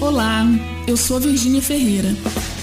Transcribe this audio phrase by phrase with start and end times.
[0.00, 0.46] Olá,
[0.88, 2.08] eu sou a Virgínia Ferreira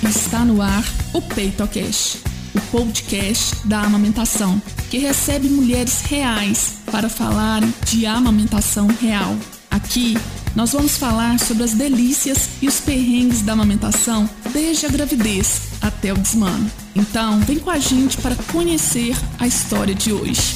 [0.03, 2.23] e está no ar o PeitoCast,
[2.55, 9.35] o podcast da amamentação, que recebe mulheres reais para falarem de amamentação real.
[9.69, 10.15] Aqui
[10.55, 16.11] nós vamos falar sobre as delícias e os perrengues da amamentação desde a gravidez até
[16.11, 16.71] o desmano.
[16.95, 20.55] Então, vem com a gente para conhecer a história de hoje.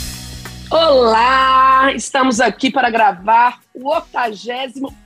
[0.71, 1.93] Olá!
[1.93, 5.00] Estamos aqui para gravar o 88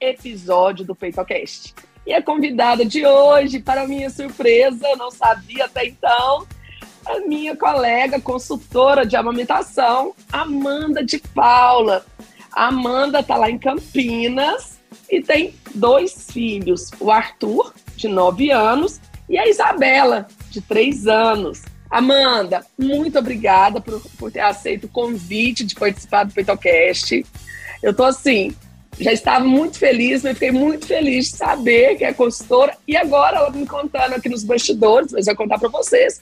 [0.00, 1.74] episódio do PeitoCast.
[2.06, 6.46] E a convidada de hoje, para minha surpresa, eu não sabia até então,
[7.06, 12.04] a minha colega consultora de amamentação, Amanda de Paula.
[12.52, 14.78] A Amanda está lá em Campinas
[15.10, 21.62] e tem dois filhos, o Arthur, de 9 anos, e a Isabela, de 3 anos.
[21.90, 27.24] Amanda, muito obrigada por, por ter aceito o convite de participar do PeitoCast.
[27.82, 28.54] Eu tô assim,
[28.98, 32.76] já estava muito feliz, mas fiquei muito feliz de saber que é consultora.
[32.86, 36.20] E agora ela me contando aqui nos bastidores, mas vou contar para vocês,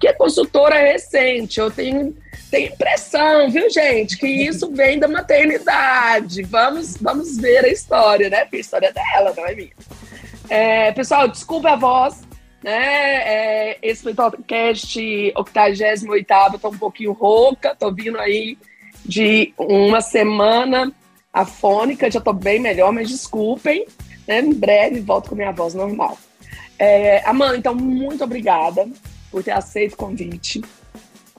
[0.00, 1.60] que é consultora recente.
[1.60, 2.16] Eu tenho,
[2.50, 6.42] tenho impressão, viu, gente, que isso vem da maternidade.
[6.42, 8.42] Vamos, vamos ver a história, né?
[8.44, 9.72] Porque a história é dela, não é minha.
[10.48, 12.22] É, pessoal, desculpa a voz,
[12.62, 12.72] né?
[12.72, 18.56] É, esse podcast 88 eu tô um pouquinho rouca, tô vindo aí
[19.04, 20.90] de uma semana
[21.34, 23.84] afônica, já tô bem melhor, mas desculpem,
[24.26, 24.40] né?
[24.40, 26.16] Em breve volto com minha voz normal.
[26.78, 28.88] É, Amanda, então, muito obrigada
[29.30, 30.62] por ter aceito o convite,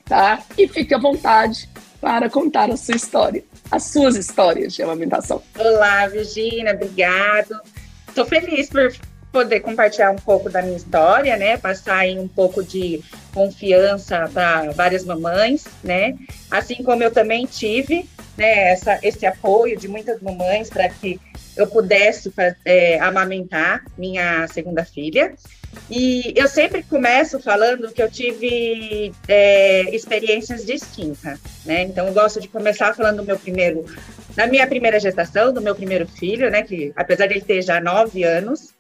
[0.04, 0.44] tá?
[0.58, 1.70] E fique à vontade
[2.02, 5.42] para contar a sua história, as suas histórias de amamentação.
[5.58, 7.60] Olá, Virginia, obrigado.
[8.08, 8.94] Estou feliz por
[9.36, 11.58] poder compartilhar um pouco da minha história, né?
[11.58, 16.18] Passar aí um pouco de confiança para várias mamães, né?
[16.50, 18.72] Assim como eu também tive, né?
[18.72, 21.20] Essa, esse apoio de muitas mamães para que
[21.58, 22.32] eu pudesse
[22.64, 25.34] é, amamentar minha segunda filha.
[25.90, 31.82] E eu sempre começo falando que eu tive é, experiências distintas, né?
[31.82, 33.84] Então eu gosto de começar falando do meu primeiro,
[34.34, 36.64] da minha primeira gestação, do meu primeiro filho, né?
[36.64, 38.75] Que apesar de ele ter já nove anos,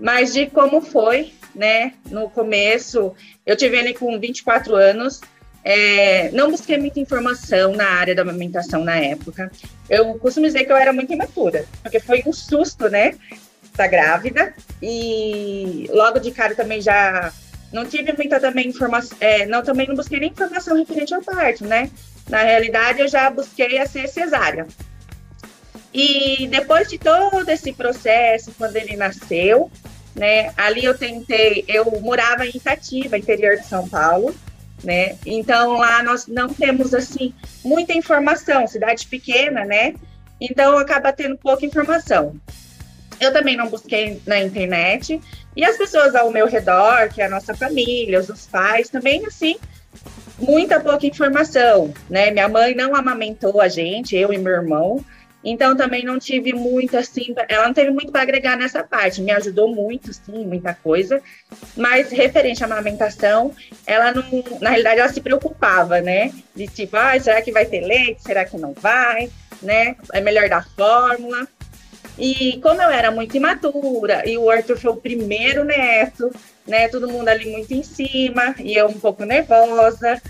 [0.00, 1.94] mas de como foi, né?
[2.10, 3.14] No começo,
[3.44, 5.20] eu tive ele com 24 anos,
[5.64, 9.50] é, não busquei muita informação na área da amamentação na época.
[9.88, 13.14] Eu costumo dizer que eu era muito imatura, porque foi um susto, né?
[13.76, 17.32] Tá grávida e logo de cara também já
[17.72, 21.64] não tive muita também informação, é, não também não busquei nem informação referente ao parto,
[21.64, 21.90] né?
[22.28, 24.66] Na realidade, eu já busquei a ser cesárea.
[26.00, 29.68] E depois de todo esse processo, quando ele nasceu,
[30.14, 30.52] né?
[30.56, 34.32] Ali eu tentei, eu morava em Itatiba, interior de São Paulo,
[34.84, 35.16] né?
[35.26, 39.94] Então lá nós não temos assim muita informação, cidade pequena, né?
[40.40, 42.36] Então acaba tendo pouca informação.
[43.20, 45.20] Eu também não busquei na internet
[45.56, 49.56] e as pessoas ao meu redor, que é a nossa família, os pais, também assim
[50.38, 52.30] muita pouca informação, né?
[52.30, 55.04] Minha mãe não amamentou a gente, eu e meu irmão.
[55.50, 59.30] Então também não tive muito assim, ela não teve muito para agregar nessa parte, me
[59.30, 61.22] ajudou muito, sim, muita coisa,
[61.74, 63.54] mas referente à amamentação,
[63.86, 64.22] ela não,
[64.60, 66.30] na realidade ela se preocupava, né?
[66.54, 68.22] De tipo, ah, será que vai ter leite?
[68.22, 69.30] Será que não vai?
[69.62, 69.96] Né?
[70.12, 71.48] É melhor dar fórmula.
[72.18, 76.30] E como eu era muito imatura e o Arthur foi o primeiro neto,
[76.66, 76.88] né?
[76.88, 80.20] Todo mundo ali muito em cima e eu um pouco nervosa.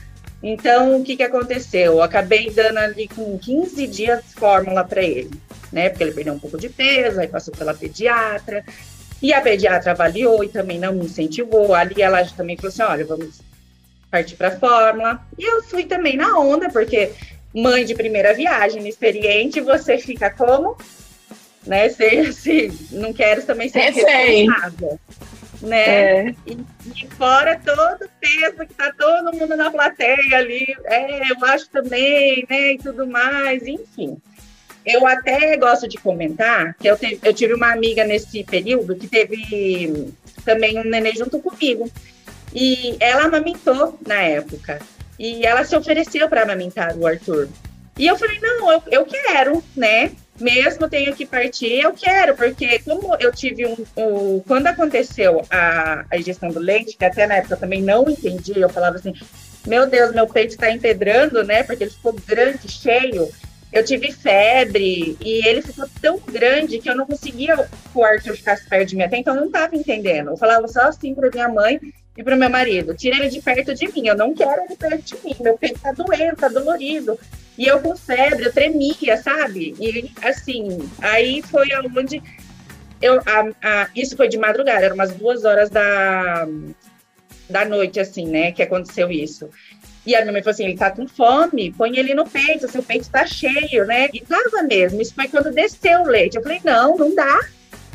[0.43, 1.94] Então, o que, que aconteceu?
[1.94, 5.31] Eu acabei dando ali com 15 dias fórmula para ele,
[5.72, 5.88] né?
[5.88, 8.65] Porque ele perdeu um pouco de peso, aí passou pela pediatra.
[9.21, 11.75] E a pediatra avaliou e também não me incentivou.
[11.75, 13.41] Ali ela também falou assim: olha, vamos
[14.10, 15.21] partir para a fórmula.
[15.37, 17.10] E eu fui também na onda, porque
[17.53, 20.77] mãe de primeira viagem, experiente, você fica como?
[21.66, 21.88] Né?
[21.88, 25.00] Se, se não quero também ser é responsável
[25.60, 26.28] né?
[26.28, 26.34] É.
[26.46, 31.44] E, e, fora todo o peso que tá todo mundo na plateia ali, é, eu
[31.44, 32.72] acho também, né?
[32.72, 34.16] E tudo mais, enfim.
[34.84, 39.06] Eu até gosto de comentar que eu, te, eu tive uma amiga nesse período que
[39.06, 40.12] teve
[40.44, 41.91] também um neném junto comigo.
[42.54, 44.78] E ela amamentou na época.
[45.18, 47.48] E ela se ofereceu para amamentar o Arthur.
[47.98, 50.12] E eu falei, não, eu, eu quero, né?
[50.40, 53.76] Mesmo tenho que partir, eu quero, porque como eu tive um.
[53.96, 58.08] um quando aconteceu a, a ingestão do leite, que até na época eu também não
[58.08, 59.14] entendi, eu falava assim:
[59.66, 61.62] meu Deus, meu peito está empedrando, né?
[61.62, 63.28] Porque ele ficou grande, cheio.
[63.70, 68.66] Eu tive febre e ele ficou tão grande que eu não conseguia o Arthur ficasse
[68.66, 69.02] perto de mim.
[69.02, 70.30] Até então eu não estava entendendo.
[70.30, 71.78] Eu falava só assim para minha mãe
[72.16, 75.02] e para meu marido: tira ele de perto de mim, eu não quero ele perto
[75.02, 75.36] de mim.
[75.40, 77.18] Meu peito está doendo, está dolorido.
[77.59, 79.75] E eu com febre, eu tremia, sabe?
[79.81, 82.22] E assim, aí foi onde
[83.03, 86.47] eu, a, a, isso foi de madrugada, eram umas duas horas da,
[87.51, 89.51] da noite, assim, né, que aconteceu isso.
[90.07, 92.83] E a minha mãe falou assim: ele tá com fome, põe ele no peito, seu
[92.83, 94.09] peito tá cheio, né?
[94.15, 95.03] E tava mesmo.
[95.03, 96.37] Isso foi quando desceu o leite.
[96.37, 97.39] Eu falei: não, não dá.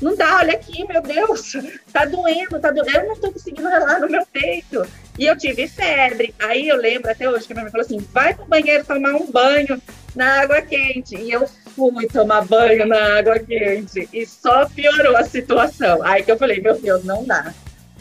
[0.01, 1.53] Não dá, olha aqui, meu Deus,
[1.91, 2.89] tá doendo, tá doendo.
[2.89, 4.85] Eu não tô conseguindo relar no meu peito.
[5.17, 6.33] E eu tive febre.
[6.39, 9.13] Aí eu lembro até hoje que a minha mãe falou assim: vai pro banheiro tomar
[9.15, 9.81] um banho
[10.15, 11.15] na água quente.
[11.15, 14.09] E eu fui tomar banho na água quente.
[14.11, 16.01] E só piorou a situação.
[16.03, 17.53] Aí que eu falei: meu Deus, não dá.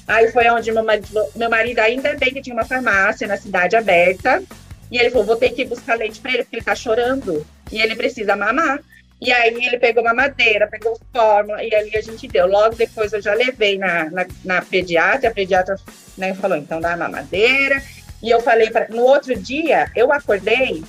[0.08, 3.76] Aí foi onde meu marido, meu marido ainda bem que tinha uma farmácia na cidade
[3.76, 4.42] aberta.
[4.90, 7.46] E ele falou: vou ter que buscar leite para ele, porque ele tá chorando.
[7.70, 8.80] E ele precisa mamar.
[9.24, 12.44] E aí ele pegou uma madeira, pegou fórmula, e ali a gente deu.
[12.48, 15.76] Logo depois eu já levei na, na, na pediatra, a pediatra
[16.18, 17.80] né, falou, então dá uma madeira.
[18.20, 18.88] E eu falei, pra...
[18.88, 20.82] no outro dia, eu acordei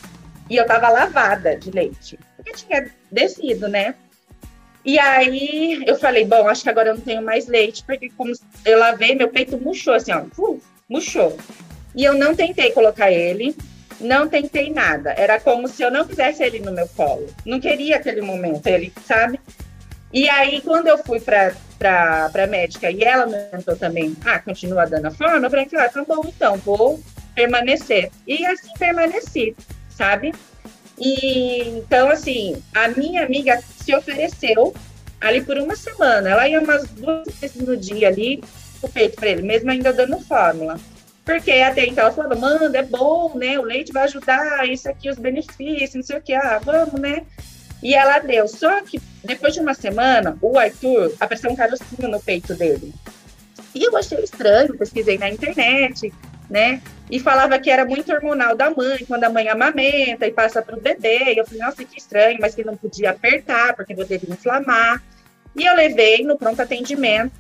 [0.50, 2.18] e eu tava lavada de leite.
[2.36, 3.94] Porque tinha descido, né?
[4.84, 8.34] E aí eu falei, bom, acho que agora eu não tenho mais leite, porque como
[8.66, 10.24] eu lavei, meu peito murchou assim, ó,
[10.90, 11.38] murchou.
[11.96, 13.56] E eu não tentei colocar ele,
[14.00, 15.12] não tentei nada.
[15.12, 17.28] Era como se eu não quisesse ele no meu colo.
[17.46, 19.40] Não queria aquele momento, ele, sabe?
[20.12, 21.54] E aí, quando eu fui para
[22.34, 25.90] a médica e ela me perguntou também, ah, continua dando a forma, eu falei, ah,
[25.90, 27.00] tá bom, então, vou
[27.34, 28.12] permanecer.
[28.28, 29.56] E assim permaneci,
[29.90, 30.34] sabe?
[31.00, 34.74] E então, assim, a minha amiga se ofereceu
[35.20, 36.30] ali por uma semana.
[36.30, 38.44] Ela ia umas duas vezes no dia ali,
[38.82, 40.80] o peito para ele, mesmo ainda dando fórmula.
[41.26, 43.58] Porque até então ela falava, manda, é bom, né?
[43.58, 47.24] O leite vai ajudar, isso aqui, os benefícios, não sei o que, ah, vamos, né?
[47.82, 48.48] E ela deu.
[48.48, 52.94] Só que depois de uma semana, o Arthur apareceu um carocinho no peito dele.
[53.74, 56.14] E eu achei estranho, pesquisei na internet,
[56.50, 56.82] né?
[57.10, 60.78] E falava que era muito hormonal da mãe, quando a mãe amamenta e passa para
[60.78, 61.34] o bebê.
[61.34, 65.02] E eu falei, nossa, que estranho, mas que não podia apertar, porque poderia inflamar.
[65.56, 67.34] E eu levei no pronto atendimento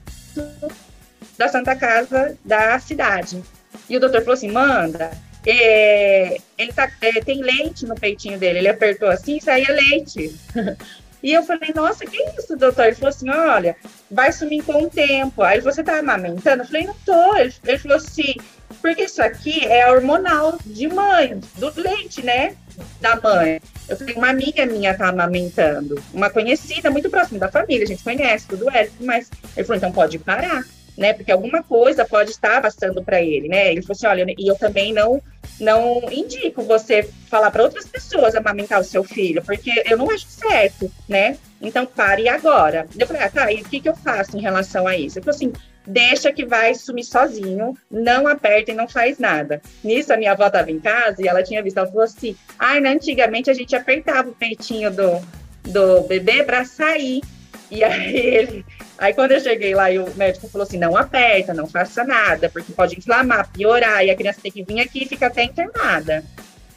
[1.38, 3.44] da Santa Casa da cidade.
[3.90, 5.12] E o doutor falou assim: manda,
[5.46, 8.60] é, ele tá, é, tem leite no peitinho dele.
[8.60, 10.36] Ele apertou assim e saía leite.
[11.22, 12.86] e eu falei, nossa, que isso, doutor?
[12.86, 13.76] Ele falou assim: olha,
[14.10, 15.42] vai sumir com o tempo.
[15.42, 16.64] Aí você tá amamentando?
[16.64, 17.36] Eu falei, não tô.
[17.36, 18.36] Ele, ele falou assim:
[18.82, 22.56] porque isso aqui é hormonal de mãe, do leite, né?
[23.02, 23.62] Da mãe.
[23.88, 28.04] Eu falei, uma amiga minha tá amamentando, uma conhecida, muito próxima da família, a gente
[28.04, 30.64] conhece, tudo é, mas ele falou, então pode parar
[30.98, 31.14] né?
[31.14, 33.72] Porque alguma coisa pode estar passando para ele, né?
[33.72, 35.22] Ele falou assim, olha, e eu também não
[35.60, 40.26] não indico você falar para outras pessoas amamentar o seu filho, porque eu não acho
[40.28, 41.38] certo, né?
[41.62, 42.88] Então pare agora.
[42.98, 45.18] Eu falei, ah, tá, e o que, que eu faço em relação a isso?
[45.18, 45.54] Ele falou assim,
[45.86, 49.62] deixa que vai sumir sozinho, não aperta e não faz nada.
[49.84, 52.84] Nisso, a minha avó estava em casa e ela tinha visto, ela falou assim, ai,
[52.84, 55.22] ah, antigamente a gente apertava o peitinho do,
[55.64, 57.22] do bebê para sair.
[57.74, 58.66] E aí ele,
[59.04, 62.50] Aí quando eu cheguei lá e o médico falou assim, não aperta, não faça nada,
[62.50, 66.24] porque pode inflamar, piorar, e a criança tem que vir aqui e fica até internada.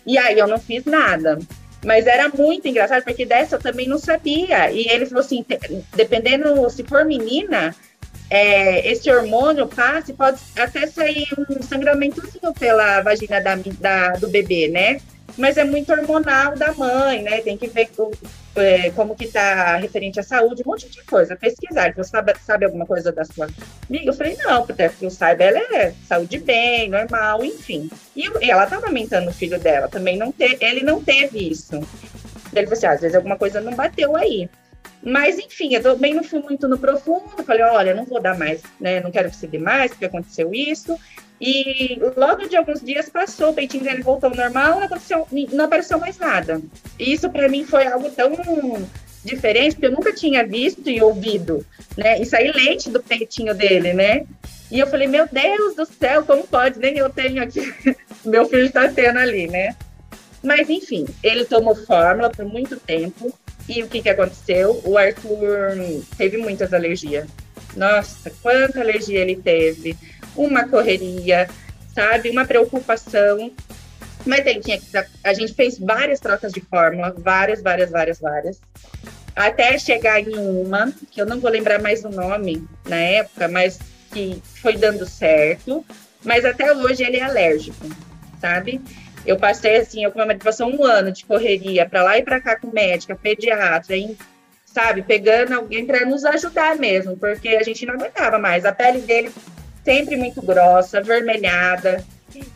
[0.05, 1.39] E aí eu não fiz nada.
[1.85, 4.73] Mas era muito engraçado, porque dessa eu também não sabia.
[4.73, 5.45] E ele falou assim,
[5.95, 7.73] dependendo, se for menina,
[8.29, 14.27] é, esse hormônio passa e pode até sair um sangramentozinho pela vagina da, da, do
[14.27, 15.01] bebê, né?
[15.39, 17.41] Mas é muito hormonal da mãe, né?
[17.41, 17.89] Tem que ver
[18.61, 21.95] é, como que está referente à saúde, um monte de coisa, pesquisar.
[21.95, 24.05] Você sabe, sabe alguma coisa da sua amiga?
[24.05, 27.91] Eu falei, não, porque eu saiba, ela é saúde bem, normal, enfim.
[28.15, 31.77] E ela estava aumentando o filho dela, também não te, ele não teve isso.
[32.53, 34.49] Ele falou assim, ah, às vezes alguma coisa não bateu aí.
[35.03, 38.63] Mas, enfim, eu também não fui muito no profundo, falei, olha, não vou dar mais,
[38.81, 40.99] né, não quero que você dê mais, porque aconteceu isso.
[41.41, 45.67] E logo de alguns dias passou, o peitinho dele voltou ao normal, não, aconteceu, não
[45.67, 46.63] apareceu mais nada.
[46.99, 48.33] E isso para mim foi algo tão
[49.23, 51.67] diferente, porque eu nunca tinha visto e ouvido,
[51.97, 52.19] né?
[52.21, 54.25] E sair leite do peitinho dele, né?
[54.71, 56.79] E eu falei, meu Deus do céu, como pode?
[56.79, 57.75] Nem eu tenho aqui,
[58.25, 59.77] meu filho está tendo ali, né?
[60.43, 63.33] Mas enfim, ele tomou fórmula por muito tempo.
[63.69, 64.81] E o que, que aconteceu?
[64.85, 65.77] O Arthur
[66.17, 67.27] teve muitas alergias.
[67.75, 69.97] Nossa, quanta alergia ele teve
[70.37, 71.49] uma correria,
[71.95, 72.31] sabe?
[72.31, 73.53] Uma preocupação.
[74.25, 74.87] Mas aí tinha que.
[75.23, 78.61] A gente fez várias trocas de fórmula, várias, várias, várias, várias.
[79.35, 83.79] Até chegar em uma, que eu não vou lembrar mais o nome na época, mas
[84.13, 85.85] que foi dando certo.
[86.25, 87.87] Mas até hoje ele é alérgico,
[88.41, 88.81] sabe?
[89.25, 92.41] Eu passei assim, eu com uma passou um ano de correria para lá e para
[92.41, 94.17] cá com médica, pediatra, hein?
[94.77, 98.67] sabe, pegando alguém para nos ajudar mesmo, porque a gente não aguentava mais.
[98.67, 99.33] A pele dele
[99.87, 102.05] sempre muito grossa, avermelhada,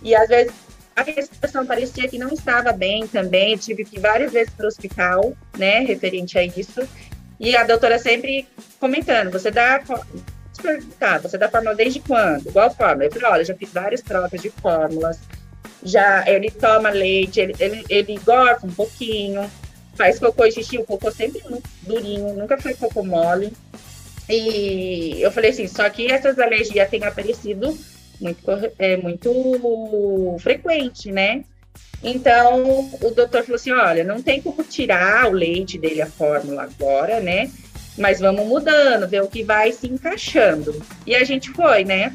[0.02, 0.52] e às vezes
[0.96, 4.68] a respiração parecia que não estava bem também, tive que ir várias vezes para o
[4.68, 6.86] hospital, né, referente a isso.
[7.38, 8.48] E a doutora sempre
[8.80, 9.80] comentando, você dá
[10.98, 12.48] tá, você dá fórmula desde quando?
[12.48, 13.04] Igual fórmula.
[13.04, 15.20] Eu falei, olha, já fiz várias trocas de fórmulas,
[15.84, 19.48] já ele toma leite, ele, ele, ele gorfa um pouquinho,
[19.94, 23.52] faz cocô e xixi, o cocô sempre muito durinho, nunca foi cocô mole.
[24.30, 27.76] E eu falei assim, só que essas alergias têm aparecido
[28.20, 28.40] muito,
[28.78, 31.44] é, muito frequente, né?
[32.02, 36.62] Então, o doutor falou assim, olha, não tem como tirar o leite dele, a fórmula
[36.62, 37.50] agora, né?
[37.98, 40.80] Mas vamos mudando, ver o que vai se encaixando.
[41.06, 42.14] E a gente foi, né?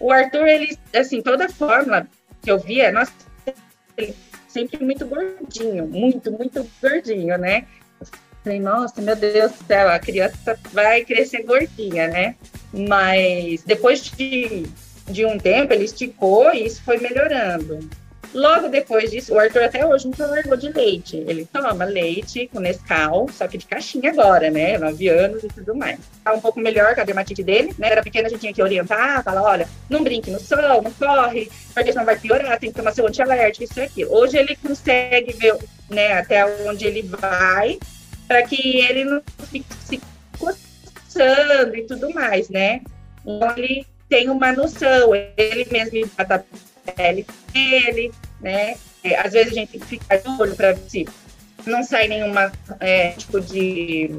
[0.00, 2.06] O Arthur, ele, assim, toda fórmula
[2.42, 3.12] que eu via, nossa,
[3.96, 4.14] ele
[4.48, 7.66] sempre muito gordinho, muito, muito gordinho, né?
[8.44, 12.34] Falei, nossa, meu Deus do céu, a criança vai crescer gordinha, né?
[12.70, 14.66] Mas depois de,
[15.08, 17.80] de um tempo, ele esticou e isso foi melhorando.
[18.34, 21.16] Logo depois disso, o Arthur até hoje nunca largou de leite.
[21.26, 24.76] Ele toma leite com Nescau, só que de caixinha agora, né?
[24.76, 26.00] Nove anos e tudo mais.
[26.22, 27.92] Tá um pouco melhor com a dermatite dele, né?
[27.92, 31.48] Era pequeno, a gente tinha que orientar, falar, olha, não brinque no sol, não corre,
[31.72, 34.12] porque senão vai piorar, tem que tomar seu antialérgico, isso e aquilo.
[34.12, 35.56] Hoje ele consegue ver,
[35.88, 37.78] né, até onde ele vai,
[38.26, 40.00] para que ele não fique se
[40.38, 42.80] coçando e tudo mais, né?
[43.24, 46.44] Então ele tem uma noção, ele mesmo hidrata
[46.96, 48.76] pele dele, né?
[49.02, 51.06] É, às vezes a gente tem que ficar de olho para ver se
[51.66, 54.10] não sai nenhuma é, tipo de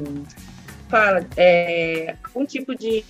[0.88, 3.04] fala é, um tipo de,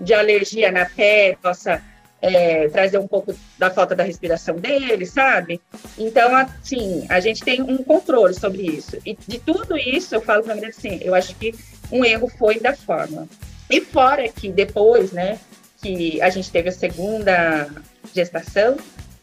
[0.00, 1.82] de alergia na pele possa
[2.22, 5.60] é, trazer um pouco da falta da respiração dele, sabe?
[5.98, 8.96] Então, assim, a gente tem um controle sobre isso.
[9.04, 11.52] E de tudo isso, eu falo para mim assim, eu acho que
[11.90, 13.28] um erro foi da forma.
[13.68, 15.38] E fora que depois, né,
[15.82, 17.68] que a gente teve a segunda
[18.14, 18.76] gestação,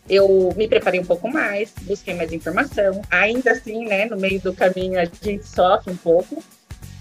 [0.10, 3.01] eu me preparei um pouco mais, busquei mais informação.
[3.10, 6.44] Ainda assim, né, no meio do caminho a gente sofre um pouco,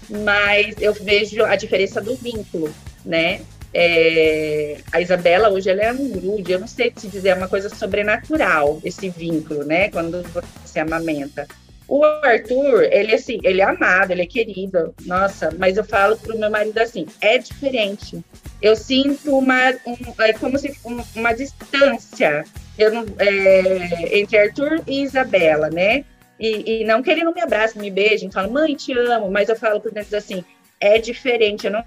[0.09, 3.41] mas eu vejo a diferença do vínculo, né?
[3.73, 7.47] É, a Isabela hoje ela é um grude, eu não sei te dizer, é uma
[7.47, 9.89] coisa sobrenatural esse vínculo, né?
[9.89, 10.23] Quando
[10.63, 11.47] você amamenta.
[11.87, 16.37] O Arthur, ele assim, ele é amado, ele é querido, nossa, mas eu falo pro
[16.37, 18.23] meu marido assim, é diferente.
[18.61, 20.71] Eu sinto uma, um, é como se
[21.15, 22.45] uma distância
[22.77, 26.05] eu não, é, entre Arthur e Isabela, né?
[26.39, 29.49] E, e, não que ele não me abrace, me beije, fala, mãe, te amo, mas
[29.49, 30.45] eu falo por dentro assim,
[30.79, 31.83] é diferente, eu não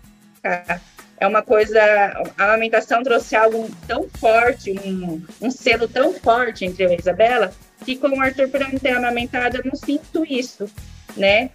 [1.22, 1.80] é uma coisa,
[2.36, 6.98] a amamentação trouxe algo tão forte, um, um selo tão forte entre eu e a
[6.98, 7.52] Isabela,
[7.84, 10.68] que com o Arthur, por não ter amamentado, eu não sinto isso,
[11.16, 11.50] né?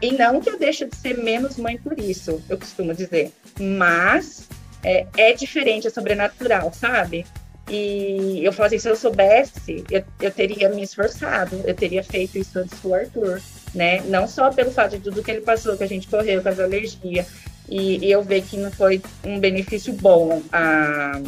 [0.00, 3.30] E não que eu deixe de ser menos mãe por isso, eu costumo dizer.
[3.60, 4.48] Mas
[4.82, 7.26] é, é diferente, é sobrenatural, sabe?
[7.68, 12.38] E eu falo assim, se eu soubesse, eu, eu teria me esforçado, eu teria feito
[12.38, 13.42] isso antes do Arthur,
[13.74, 14.00] né?
[14.06, 16.58] Não só pelo fato de tudo que ele passou, que a gente correu com as
[16.58, 17.26] alergias,
[17.68, 21.20] e, e eu ver que não foi um benefício bom a,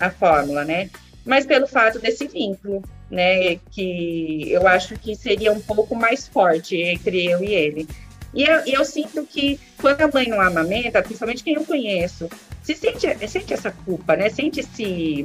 [0.00, 0.90] a fórmula, né?
[1.24, 3.56] Mas pelo fato desse vínculo, né?
[3.70, 7.88] Que eu acho que seria um pouco mais forte entre eu e ele.
[8.34, 12.28] E eu, eu, sinto que quando a mãe não amamenta, principalmente quem eu conheço,
[12.62, 14.28] se sente, sente essa culpa, né?
[14.28, 15.24] Sente esse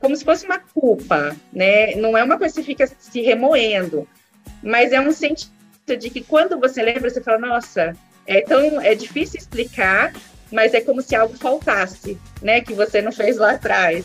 [0.00, 1.94] como se fosse uma culpa, né?
[1.94, 4.06] Não é uma coisa que fica se remoendo,
[4.62, 8.94] mas é um sentimento de que quando você lembra, você fala, nossa, é tão é
[8.94, 10.12] difícil explicar,
[10.50, 12.60] mas é como se algo faltasse, né?
[12.60, 14.04] Que você não fez lá atrás.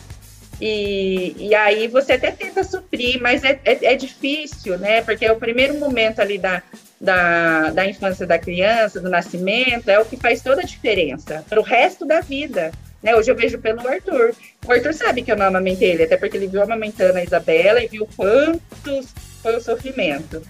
[0.60, 5.00] E, e aí você até tenta suprir, mas é, é, é difícil, né?
[5.02, 6.62] Porque é o primeiro momento ali da,
[7.00, 11.58] da, da infância da criança, do nascimento, é o que faz toda a diferença para
[11.58, 12.72] o resto da vida.
[13.02, 13.16] Né?
[13.16, 14.34] Hoje eu vejo pelo Arthur.
[14.66, 17.82] O Arthur sabe que eu não amamentei ele, até porque ele viu amamentando a Isabela
[17.82, 20.42] e viu quantos foi o sofrimento.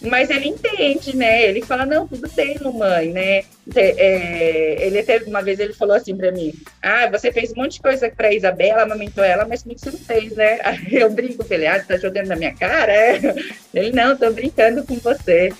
[0.00, 1.48] Mas ele entende, né?
[1.48, 3.42] Ele fala, não, tudo bem, mamãe, né?
[3.74, 7.74] É, ele até uma vez ele falou assim para mim: Ah, você fez um monte
[7.74, 10.60] de coisa para Isabela, amamentou ela, mas comigo você não fez, né?
[10.62, 12.92] Aí eu brinco com ele, ah, você tá jogando na minha cara?
[12.92, 13.18] É?
[13.74, 15.52] Ele, não, tô brincando com você.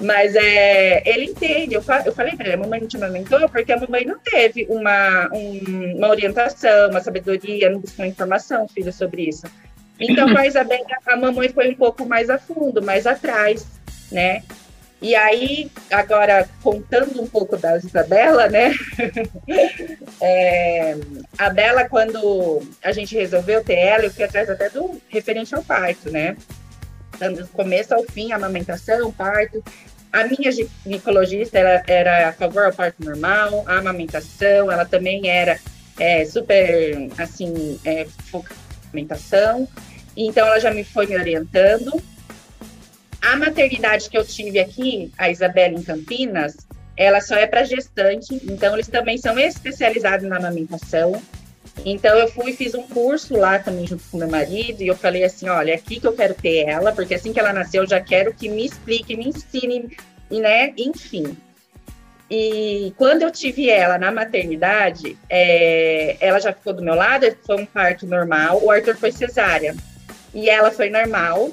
[0.00, 1.74] Mas é, ele entende.
[1.74, 4.66] Eu, eu falei para ele, a mamãe não te amamentou porque a mamãe não teve
[4.68, 9.46] uma, um, uma orientação, uma sabedoria, não buscou informação, filho, sobre isso.
[9.98, 13.64] Então, com a Isabela, a mamãe foi um pouco mais a fundo, mais atrás,
[14.14, 14.42] né?
[15.02, 18.72] E aí, agora, contando um pouco da Isabela, né?
[20.18, 20.96] é,
[21.36, 25.62] a Bela, quando a gente resolveu ter ela, eu fui atrás até do referente ao
[25.62, 26.36] parto, né?
[27.36, 29.62] do começo ao fim, amamentação, parto.
[30.12, 35.58] A minha ginecologista ela era a favor ao parto normal, a amamentação, ela também era
[35.98, 39.68] é, super, assim, é, focada amamentação.
[40.16, 42.00] Então, ela já me foi me orientando.
[43.24, 46.56] A maternidade que eu tive aqui, a Isabela em Campinas,
[46.96, 51.20] ela só é para gestante, então eles também são especializados na amamentação.
[51.84, 55.24] Então eu fui fiz um curso lá também junto com meu marido e eu falei
[55.24, 57.88] assim, olha, é aqui que eu quero ter ela, porque assim que ela nasceu eu
[57.88, 59.96] já quero que me explique, me ensine,
[60.30, 60.72] né?
[60.76, 61.36] Enfim.
[62.30, 67.56] E quando eu tive ela na maternidade, é, ela já ficou do meu lado, foi
[67.56, 68.62] um parto normal.
[68.62, 69.74] O Arthur foi cesárea
[70.32, 71.50] e ela foi normal.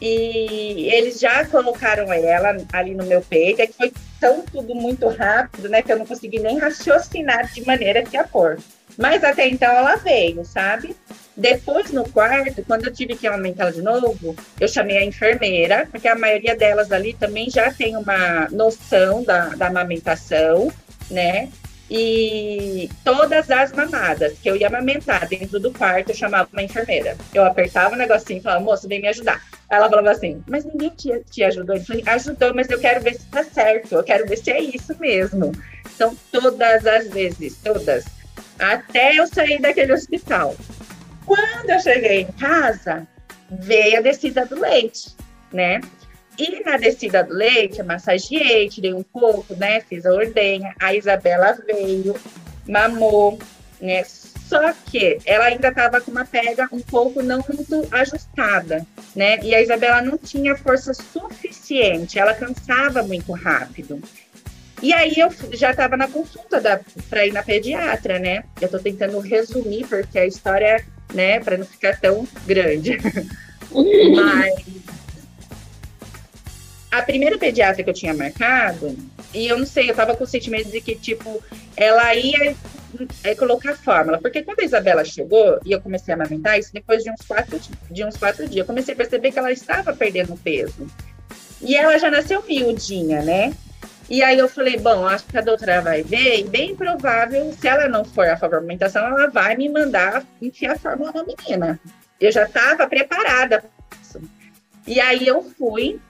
[0.00, 5.08] E eles já colocaram ela ali no meu peito, é que foi tão tudo muito
[5.08, 8.58] rápido, né, que eu não consegui nem raciocinar de maneira que ia pôr.
[8.98, 10.96] Mas até então ela veio, sabe?
[11.36, 16.08] Depois, no quarto, quando eu tive que aumentar de novo, eu chamei a enfermeira, porque
[16.08, 20.70] a maioria delas ali também já tem uma noção da, da amamentação,
[21.10, 21.48] né?
[21.90, 27.16] E todas as mamadas que eu ia amamentar dentro do quarto, eu chamava uma enfermeira.
[27.34, 29.42] Eu apertava o negocinho e falava, moça, vem me ajudar.
[29.70, 31.76] Ela falava assim, mas ninguém te, te ajudou.
[31.76, 34.60] Eu falei, ajudou, mas eu quero ver se tá certo, eu quero ver se é
[34.60, 35.52] isso mesmo.
[35.94, 38.04] Então, todas as vezes, todas,
[38.58, 40.56] até eu sair daquele hospital.
[41.24, 43.06] Quando eu cheguei em casa,
[43.48, 45.14] veio a descida do leite,
[45.52, 45.80] né?
[46.36, 49.80] E na descida do leite, eu massageei, tirei um pouco, né?
[49.82, 50.74] Fiz a ordenha.
[50.80, 52.16] A Isabela veio,
[52.66, 53.38] mamou,
[53.80, 54.02] né?
[54.50, 59.38] Só que ela ainda estava com uma pega um pouco não muito ajustada, né?
[59.44, 64.02] E a Isabela não tinha força suficiente, ela cansava muito rápido.
[64.82, 68.42] E aí eu já estava na consulta para ir na pediatra, né?
[68.60, 71.38] Eu estou tentando resumir, porque a história né?
[71.38, 72.98] Para não ficar tão grande.
[73.70, 74.64] Mas
[76.90, 78.96] a primeira pediatra que eu tinha marcado,
[79.32, 81.40] e eu não sei, eu tava com o sentimento de que, tipo,
[81.76, 82.56] ela ia
[83.24, 84.18] é, colocar fórmula.
[84.18, 87.60] Porque quando a Isabela chegou e eu comecei a amamentar, isso depois de uns quatro,
[87.90, 90.86] de uns quatro dias, eu comecei a perceber que ela estava perdendo peso.
[91.60, 93.52] E ela já nasceu miudinha, né?
[94.08, 97.68] E aí eu falei, bom, acho que a doutora vai ver, e bem provável, se
[97.68, 101.22] ela não for a favor da alimentação, ela vai me mandar enfiar a fórmula na
[101.22, 101.78] menina.
[102.20, 103.62] Eu já estava preparada
[104.84, 106.00] E aí eu fui,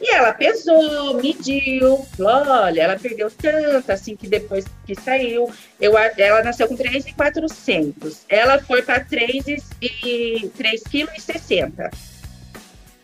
[0.00, 6.42] e ela pesou, mediu, olha, ela perdeu tanto, assim, que depois que saiu, eu, ela
[6.42, 8.24] nasceu com 3,400.
[8.28, 11.90] Ela foi para 3,60 kg.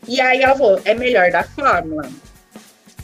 [0.06, 2.08] E aí ela falou, é melhor da fórmula.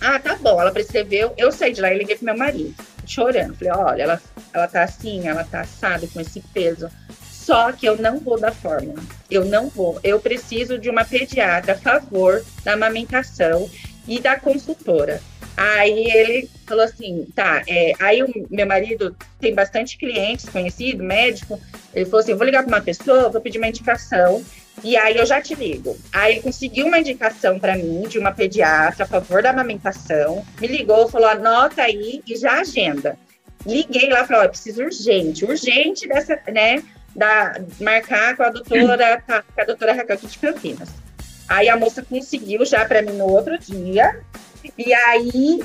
[0.01, 0.61] Ah, tá bom.
[0.61, 1.35] Ela prescreveu.
[1.37, 2.75] Eu saí de lá e liguei pro meu marido,
[3.07, 3.55] chorando.
[3.55, 4.23] Falei, olha, ela,
[4.53, 6.91] ela tá assim, ela tá assada com esse peso.
[7.51, 9.03] Só que eu não vou dar fórmula.
[9.29, 9.99] Eu não vou.
[10.05, 13.69] Eu preciso de uma pediatra a favor da amamentação
[14.07, 15.21] e da consultora.
[15.57, 21.61] Aí ele falou assim, tá, é, aí o meu marido tem bastante clientes conhecido, médico,
[21.93, 24.45] ele falou assim, vou ligar para uma pessoa, vou pedir uma indicação,
[24.85, 25.99] e aí eu já te ligo.
[26.13, 30.69] Aí ele conseguiu uma indicação para mim de uma pediatra a favor da amamentação, me
[30.69, 33.19] ligou, falou, anota aí e já agenda.
[33.67, 36.83] Liguei lá, falei, ó, preciso urgente, urgente dessa, né,
[37.21, 40.89] da, marcar com a doutora, com a doutora Raquel aqui de Campinas.
[41.47, 44.21] Aí a moça conseguiu já para mim no outro dia,
[44.79, 45.63] e aí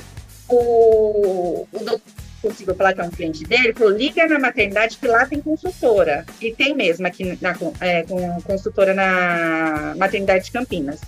[0.48, 2.02] o, o doutor
[2.42, 6.26] conseguiu falar que é um cliente dele, falou, liga na maternidade que lá tem consultora.
[6.40, 11.00] E tem mesmo aqui na é, com consultora na maternidade de Campinas.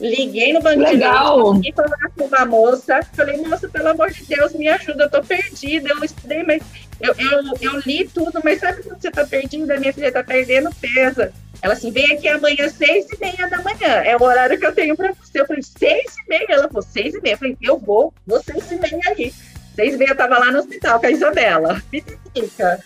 [0.00, 1.60] Liguei no banco Legal.
[1.62, 3.00] e falar com uma moça.
[3.14, 5.88] Falei, moça, pelo amor de Deus, me ajuda, eu tô perdida.
[5.90, 6.62] Eu estudei, mas
[7.00, 9.78] eu, eu, eu li tudo, mas sabe quando você tá perdida?
[9.78, 11.28] Minha filha tá perdendo peso.
[11.60, 14.02] Ela assim, vem aqui amanhã, seis e meia da manhã.
[14.04, 15.40] É o horário que eu tenho para você.
[15.40, 16.46] Eu falei, seis e meia?
[16.48, 17.34] Ela falou, seis e meia.
[17.34, 19.32] Eu falei, eu vou, vou seis e meia aí.
[19.74, 21.82] Seis e meia eu tava lá no hospital com a Isabela.
[21.90, 22.78] Fica.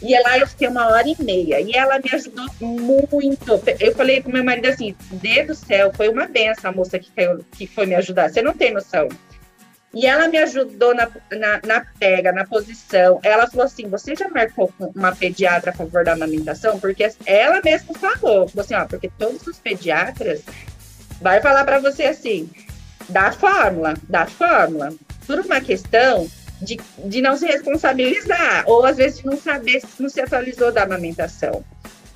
[0.00, 1.60] E lá eu fiquei uma hora e meia.
[1.60, 3.60] E ela me ajudou muito.
[3.80, 7.10] Eu falei pro meu marido assim: Deus do céu, foi uma benção a moça que,
[7.10, 8.30] caiu, que foi me ajudar.
[8.30, 9.08] Você não tem noção.
[9.92, 13.18] E ela me ajudou na, na, na, pega, na posição.
[13.22, 16.78] Ela falou assim: você já marcou uma pediatra a favor da amamentação?
[16.78, 20.42] Porque ela mesma falou, falou assim, ó, porque todos os pediatras
[21.20, 22.48] vai falar para você assim,
[23.08, 24.92] dá fórmula, dá fórmula
[25.26, 26.28] por uma questão
[26.60, 30.72] de, de não se responsabilizar, ou às vezes de não saber se não se atualizou
[30.72, 31.64] da amamentação.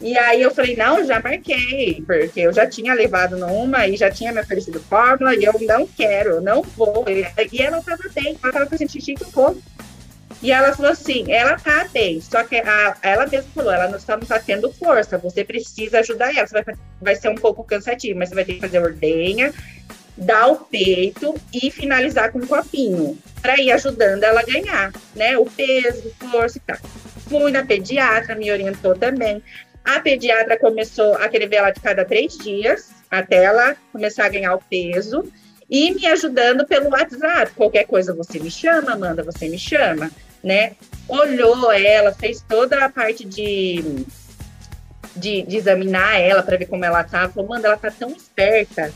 [0.00, 4.10] E aí eu falei, não, já marquei, porque eu já tinha levado numa e já
[4.10, 7.04] tinha me oferecido fórmula, e eu não quero, eu não vou.
[7.08, 9.56] E ela estava bem, ela estava com xixi que vou.
[10.42, 13.96] E ela falou assim, ela tá bem, só que a, ela mesma falou, ela não
[13.96, 16.64] está, não tá tendo força, você precisa ajudar ela, vai,
[17.00, 19.52] vai ser um pouco cansativo, mas você vai ter que fazer ordenha,
[20.16, 25.36] dar o peito e finalizar com um copinho, para ir ajudando ela a ganhar, né?
[25.36, 26.76] O peso, força e tal.
[27.28, 29.42] Fui na pediatra, me orientou também.
[29.84, 34.28] A pediatra começou a querer ver ela de cada três dias, até ela começar a
[34.28, 35.24] ganhar o peso.
[35.70, 37.52] e me ajudando pelo WhatsApp.
[37.52, 40.10] Qualquer coisa você me chama, manda, você me chama,
[40.44, 40.72] né?
[41.08, 44.04] Olhou ela, fez toda a parte de,
[45.16, 47.26] de, de examinar ela para ver como ela tá.
[47.30, 48.92] Falou, manda, ela tá tão esperta.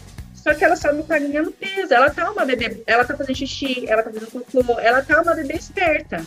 [0.47, 1.93] Só que ela só não tá ganhando peso.
[1.93, 5.35] Ela tá uma bebê, ela tá fazendo xixi, ela tá fazendo cocô, ela tá uma
[5.35, 6.25] bebê esperta.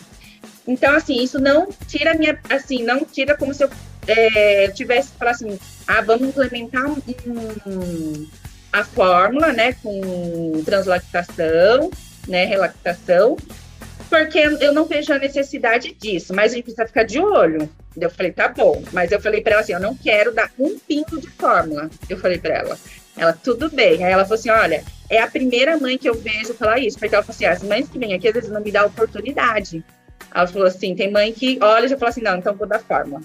[0.68, 3.70] Então, assim, isso não tira minha, assim, não tira como se eu
[4.06, 8.28] é, tivesse falar assim, ah, vamos implementar um,
[8.70, 11.90] a fórmula, né, com translactação,
[12.28, 13.38] né, relactação,
[14.10, 17.70] porque eu não vejo a necessidade disso, mas a gente precisa ficar de olho.
[17.98, 20.78] Eu falei, tá bom, mas eu falei para ela assim, eu não quero dar um
[20.78, 21.90] pingo de fórmula.
[22.08, 22.78] Eu falei para ela,
[23.20, 24.02] ela, tudo bem.
[24.04, 27.14] Aí ela falou assim, olha, é a primeira mãe que eu vejo falar isso, porque
[27.14, 29.84] ela falou assim, as mães que vêm aqui às vezes não me dão oportunidade.
[30.34, 32.80] Ela falou assim, tem mãe que olha e já fala assim, não, então vou dar
[32.80, 33.20] fórmula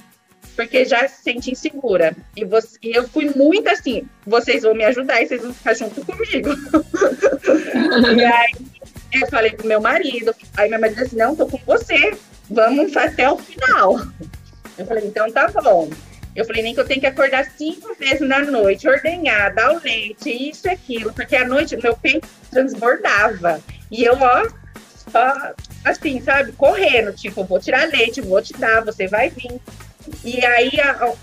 [0.56, 2.16] porque já se sente insegura.
[2.36, 5.74] E, você, e eu fui muito assim, vocês vão me ajudar e vocês vão ficar
[5.74, 6.50] junto comigo.
[8.16, 8.54] e aí
[9.14, 12.18] eu falei pro meu marido, aí meu marido disse, não, tô com você,
[12.50, 14.00] vamos até o final.
[14.78, 15.90] Eu falei, então tá bom.
[16.36, 19.82] Eu falei, nem que eu tenho que acordar cinco vezes na noite, ordenhar, dar o
[19.82, 23.62] leite, isso e aquilo, porque à noite meu peito transbordava.
[23.90, 24.48] E eu, ó,
[25.10, 29.62] só, assim, sabe, correndo, tipo, vou tirar leite, vou te dar, você vai vir.
[30.24, 30.72] E aí,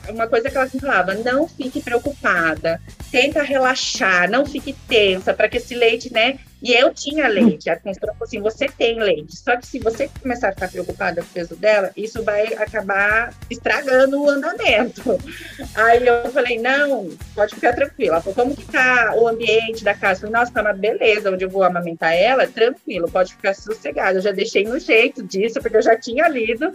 [0.08, 5.48] uma coisa que ela sempre falava, não fique preocupada, tenta relaxar, não fique tensa, para
[5.48, 6.38] que esse leite, né?
[6.62, 10.08] E eu tinha leite, a consultora falou assim, você tem leite, só que se você
[10.20, 15.02] começar a ficar preocupada com o peso dela, isso vai acabar estragando o andamento.
[15.74, 18.14] Aí eu falei, não, pode ficar tranquila.
[18.14, 20.18] Ela falou, como que tá o ambiente da casa?
[20.18, 24.18] Eu falei, nossa, tá uma beleza, onde eu vou amamentar ela, tranquilo, pode ficar sossegada.
[24.18, 26.72] Eu já deixei no jeito disso, porque eu já tinha lido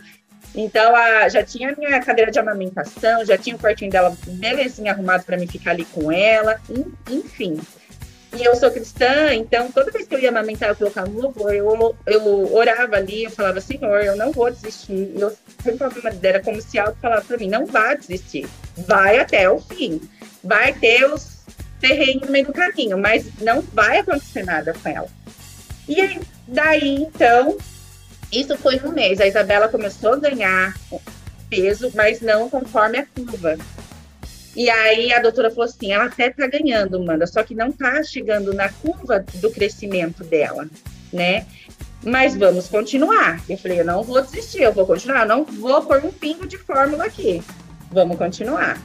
[0.56, 4.92] então, a, já tinha a minha cadeira de amamentação, já tinha o quartinho dela belezinha
[4.92, 6.60] arrumado para mim ficar ali com ela,
[7.10, 7.60] enfim.
[8.36, 11.54] E eu sou cristã, então toda vez que eu ia amamentar, eu colocava um louvor,
[11.54, 15.14] eu, eu orava ali, eu falava, Senhor, eu não vou desistir.
[15.16, 19.20] E eu sempre falava era como se algo falava para mim, não vá desistir, vai
[19.20, 20.02] até o fim.
[20.44, 21.38] Vai ter os
[21.80, 25.08] terrenos no meio do caminho, mas não vai acontecer nada com ela.
[25.88, 27.58] E aí, daí, então,
[28.32, 29.20] isso foi no mês.
[29.20, 30.76] A Isabela começou a ganhar
[31.50, 33.58] peso, mas não conforme a curva.
[34.58, 38.02] E aí a doutora falou assim: ela até tá ganhando, Manda, só que não tá
[38.02, 40.68] chegando na curva do crescimento dela,
[41.14, 41.46] né?
[42.04, 43.40] Mas vamos continuar.
[43.48, 46.48] Eu falei: eu não vou desistir, eu vou continuar, eu não vou pôr um pingo
[46.48, 47.44] de fórmula aqui.
[47.92, 48.82] Vamos continuar.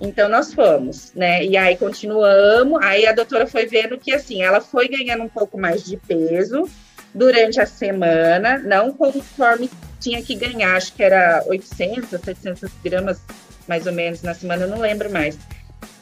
[0.00, 1.44] Então nós fomos, né?
[1.44, 2.82] E aí continuamos.
[2.82, 6.68] Aí a doutora foi vendo que assim, ela foi ganhando um pouco mais de peso,
[7.14, 13.20] durante a semana, não conforme tinha que ganhar, acho que era 800, 700 gramas
[13.66, 15.38] mais ou menos na semana, eu não lembro mais.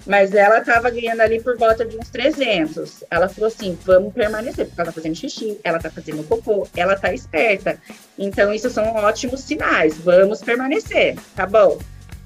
[0.06, 3.04] Mas ela estava ganhando ali por volta de uns 300.
[3.10, 6.94] Ela falou assim: vamos permanecer, porque ela está fazendo xixi, ela está fazendo cocô, ela
[6.94, 7.78] está esperta.
[8.18, 9.98] Então, isso são ótimos sinais.
[9.98, 11.78] Vamos permanecer, tá bom?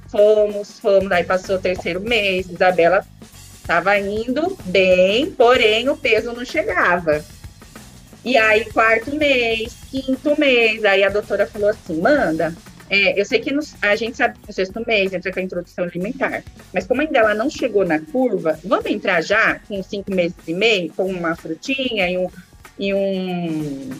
[0.08, 1.08] Fomos, fomos.
[1.08, 3.04] Daí passou o terceiro mês, Isabela
[3.64, 7.24] estava indo bem, porém o peso não chegava.
[8.22, 12.54] E aí, quarto mês, quinto mês, aí a doutora falou assim: manda.
[12.94, 15.42] É, eu sei que no, a gente sabe que no sexto mês entra com a
[15.42, 20.14] introdução alimentar, mas como ainda ela não chegou na curva, vamos entrar já com cinco
[20.14, 22.30] meses e meio, com uma frutinha e um,
[22.78, 23.90] e um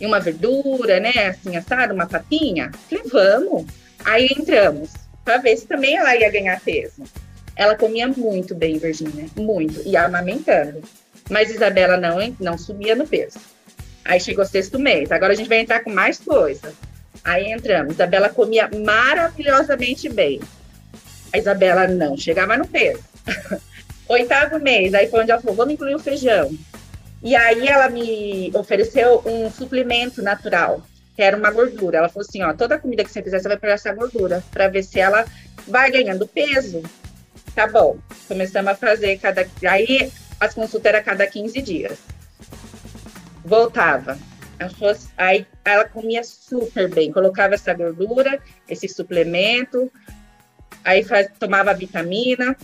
[0.00, 1.10] e uma verdura, né?
[1.26, 2.70] Assim, assado, uma papinha?
[2.88, 3.66] Falei, vamos.
[4.04, 4.90] Aí entramos,
[5.24, 7.02] para ver se também ela ia ganhar peso.
[7.56, 10.80] Ela comia muito bem, Virginia, muito, e amamentando.
[11.28, 13.40] Mas Isabela não, não subia no peso.
[14.04, 15.10] Aí chegou o sexto mês.
[15.10, 16.72] Agora a gente vai entrar com mais coisa.
[17.24, 17.94] Aí entramos.
[17.94, 20.40] Isabela comia maravilhosamente bem.
[21.32, 23.02] A Isabela não chegava no peso.
[24.08, 26.50] Oitavo mês, aí foi onde ela falou: vamos incluir o feijão.
[27.22, 30.82] E aí ela me ofereceu um suplemento natural,
[31.14, 31.98] que era uma gordura.
[31.98, 34.68] Ela falou assim: ó, toda comida que você fizer, você vai pegar essa gordura, para
[34.68, 35.26] ver se ela
[35.66, 36.82] vai ganhando peso.
[37.54, 37.98] Tá bom.
[38.26, 39.46] Começamos a fazer cada.
[39.68, 41.98] Aí as consultas eram cada 15 dias.
[43.44, 44.16] Voltava.
[45.16, 49.90] Aí ela comia super bem, colocava essa gordura, esse suplemento,
[50.84, 52.56] aí faz, tomava vitamina,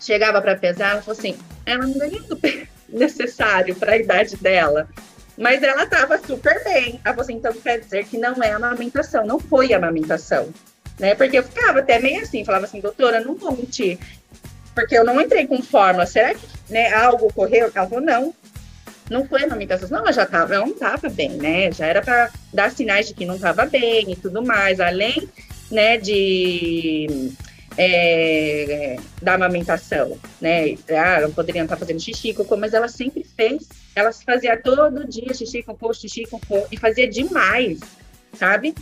[0.00, 2.22] chegava para pesar, ela falou assim, ela não ganhou
[2.88, 4.88] o necessário para a idade dela,
[5.36, 7.00] mas ela estava super bem.
[7.04, 10.48] Ela falou assim, então quer dizer que não é amamentação, não foi amamentação,
[10.98, 11.14] né?
[11.14, 13.98] Porque eu ficava até meio assim, falava assim, doutora, não vou mentir,
[14.74, 16.06] porque eu não entrei com fórmula.
[16.06, 17.70] Será que né, algo ocorreu?
[17.74, 18.34] Ela falou, não,
[19.10, 19.88] não foi amamentação.
[19.88, 21.70] Não, ela já estava, ela não estava bem, né?
[21.72, 24.80] Já era para dar sinais de que não estava bem e tudo mais.
[24.80, 25.28] Além,
[25.70, 27.32] né, de
[27.76, 30.76] é, da amamentação, né?
[30.90, 33.68] Ah, não poderiam estar fazendo xixi, cocô, mas ela sempre fez.
[33.94, 37.80] Ela fazia todo dia xixi, cocô, xixi, cocô, e fazia demais,
[38.32, 38.74] sabe?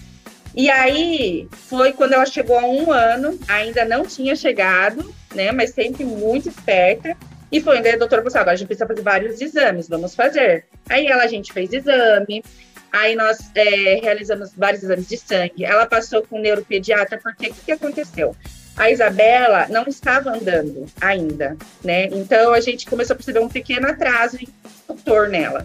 [0.56, 5.50] E aí foi quando ela chegou a um ano, ainda não tinha chegado, né?
[5.50, 7.16] Mas sempre muito esperta.
[7.54, 10.64] E foi onde a doutora falou agora a gente precisa fazer vários exames, vamos fazer.
[10.88, 12.42] Aí ela, a gente fez exame,
[12.90, 15.64] aí nós é, realizamos vários exames de sangue.
[15.64, 18.34] Ela passou com o neuropediatra, porque o que, que aconteceu?
[18.76, 22.06] A Isabela não estava andando ainda, né?
[22.06, 24.48] Então a gente começou a perceber um pequeno atraso em
[24.88, 25.64] motor nela.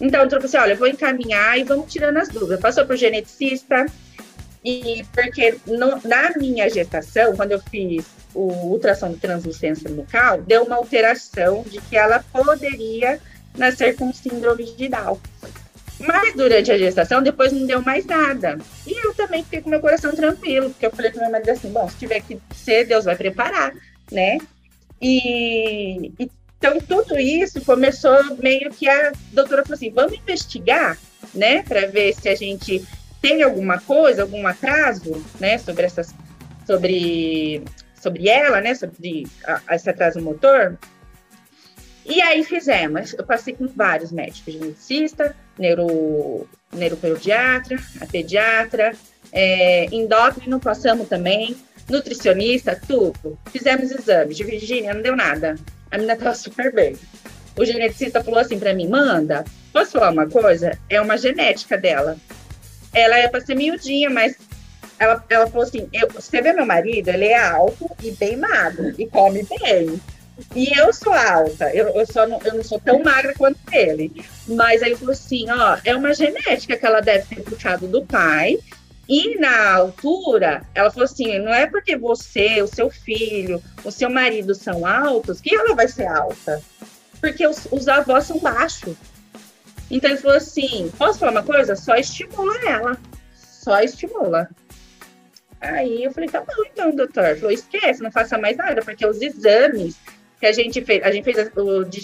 [0.00, 2.58] Então, eu falou assim: olha, vou encaminhar e vamos tirando as dúvidas.
[2.58, 3.84] Passou por geneticista,
[4.64, 10.64] e porque no, na minha gestação, quando eu fiz o ultrassom de translucência bucal, deu
[10.64, 13.20] uma alteração de que ela poderia
[13.56, 15.18] nascer com síndrome de Down.
[16.00, 18.58] Mas durante a gestação, depois não deu mais nada.
[18.86, 21.72] E eu também fiquei com meu coração tranquilo, porque eu falei para minha mãe assim:
[21.72, 23.74] bom, se tiver que ser, Deus vai preparar,
[24.12, 24.38] né?
[25.02, 26.12] E,
[26.60, 30.96] então, tudo isso começou meio que a doutora falou assim: vamos investigar,
[31.34, 32.84] né, para ver se a gente
[33.20, 36.14] tem alguma coisa, algum atraso, né, sobre essas,
[36.64, 37.62] sobre,
[38.00, 40.78] sobre ela, né, sobre a, esse atraso motor.
[42.04, 48.92] E aí fizemos, eu passei com vários médicos, geneticista, neuro, neuropediatra, a pediatra,
[49.30, 51.54] é, endócrino, passamos também,
[51.88, 53.38] nutricionista, tudo.
[53.52, 55.56] Fizemos exames de Virgínia, não deu nada.
[55.90, 56.96] A menina estava super bem.
[57.58, 60.78] O geneticista falou assim para mim, manda, posso falar uma coisa?
[60.88, 62.16] É uma genética dela
[62.92, 64.36] ela é para ser miudinha, mas
[64.98, 68.94] ela, ela falou assim: eu, você vê meu marido, ele é alto e bem magro,
[68.98, 70.00] e come bem.
[70.54, 74.12] E eu sou alta, eu, eu, só não, eu não sou tão magra quanto ele.
[74.46, 78.58] Mas aí falou assim: ó, é uma genética que ela deve ter puxado do pai.
[79.08, 84.10] E na altura, ela falou assim: não é porque você, o seu filho, o seu
[84.10, 86.62] marido são altos que ela vai ser alta.
[87.20, 88.96] Porque os, os avós são baixos.
[89.90, 91.74] Então ele falou assim: posso falar uma coisa?
[91.74, 92.98] Só estimula ela.
[93.34, 94.48] Só estimula.
[95.60, 97.24] Aí eu falei, tá bom, então, doutor.
[97.24, 99.96] Ele falou, esquece, não faça mais nada, porque os exames
[100.38, 102.00] que a gente fez, a gente fez o de,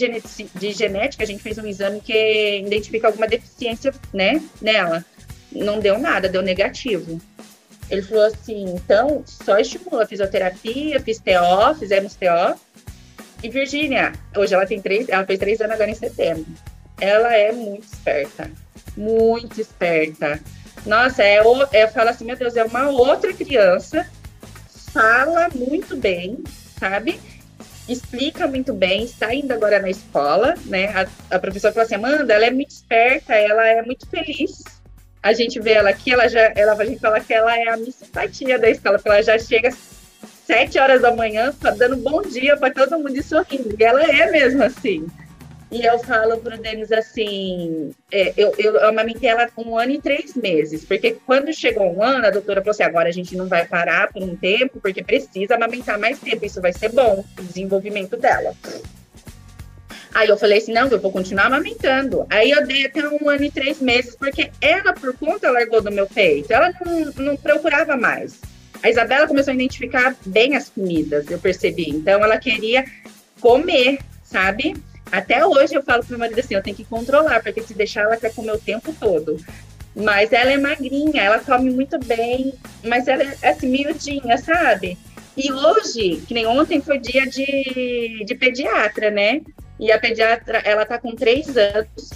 [0.55, 5.05] de genética, a gente fez um exame que identifica alguma deficiência, né, nela.
[5.53, 7.21] Não deu nada, deu negativo.
[7.89, 12.59] Ele falou assim, então, só estimula fisioterapia, fiz TO, fizemos TO.
[13.43, 16.47] E Virgínia, hoje ela tem três, ela fez três anos agora em setembro
[17.01, 18.51] ela é muito esperta.
[18.97, 20.41] Muito esperta.
[20.87, 21.37] Nossa, é,
[21.73, 24.07] é, eu falo assim, meu Deus, é uma outra criança,
[24.93, 26.45] fala muito bem,
[26.79, 27.19] sabe?
[27.89, 30.87] Explica muito bem, está indo agora na escola, né?
[31.31, 34.63] A, a professora falou assim, Amanda, ela é muito esperta, ela é muito feliz.
[35.23, 37.77] A gente vê ela aqui, ela já, ela, a gente fala que ela é a
[37.79, 39.71] miss simpatia da escola, porque ela já chega
[40.47, 43.75] sete horas da manhã, dando bom dia para todo mundo e sorrindo.
[43.79, 45.07] E ela é mesmo assim.
[45.75, 50.01] E eu falo para o Denis assim: é, eu, eu amamentei ela um ano e
[50.01, 53.49] três meses, porque quando chegou um ano, a doutora falou assim: agora a gente não
[53.49, 57.43] vai parar por um tempo, porque precisa amamentar mais tempo, isso vai ser bom, o
[57.43, 58.55] desenvolvimento dela.
[60.15, 62.25] Aí eu falei assim: não, eu vou continuar amamentando.
[62.31, 65.91] Aí eu dei até um ano e três meses, porque ela, por conta, largou do
[65.91, 68.39] meu peito, ela não, não procurava mais.
[68.81, 71.91] A Isabela começou a identificar bem as comidas, eu percebi.
[71.91, 72.85] Então ela queria
[73.41, 74.77] comer, sabe?
[75.11, 78.03] Até hoje eu falo pro meu marido assim, eu tenho que controlar, porque se deixar
[78.03, 79.37] ela quer comer o tempo todo.
[79.95, 84.99] Mas ela é magrinha, ela come muito bem, mas ela é assim, miudinha, sabe?
[85.37, 89.41] E hoje, que nem ontem, foi dia de, de pediatra, né?
[89.79, 92.11] E a pediatra, ela tá com três anos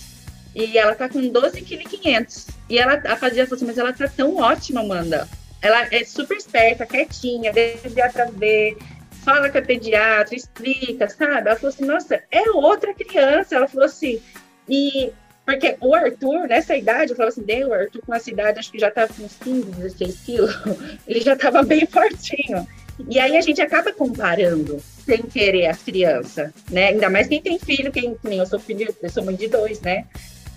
[0.55, 2.27] e ela tá com 12,5 kg.
[2.69, 5.29] E ela, a fazia assim, mas ela tá tão ótima, Amanda.
[5.61, 8.77] Ela é super esperta, quietinha, deixa o pediatra ver,
[9.25, 11.49] fala com a pediatra, explica, sabe?
[11.49, 13.57] Ela falou assim, nossa, é outra criança.
[13.57, 14.21] Ela falou assim,
[14.69, 15.13] e
[15.49, 18.71] porque o Arthur, nessa idade, eu falava assim, dei o Arthur com essa idade, acho
[18.71, 20.55] que já estava com uns 15, 16 quilos,
[21.09, 22.69] ele já estava bem fortinho.
[23.09, 26.89] E aí a gente acaba comparando, sem querer, as crianças, né?
[26.89, 29.81] Ainda mais quem tem filho, quem nem eu sou filho, eu sou mãe de dois,
[29.81, 30.05] né?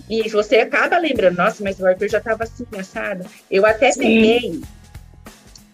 [0.09, 3.25] E você acaba lembrando, nossa, mas o Arthur já estava assim, assado.
[3.49, 3.99] Eu até Sim.
[4.01, 4.61] peguei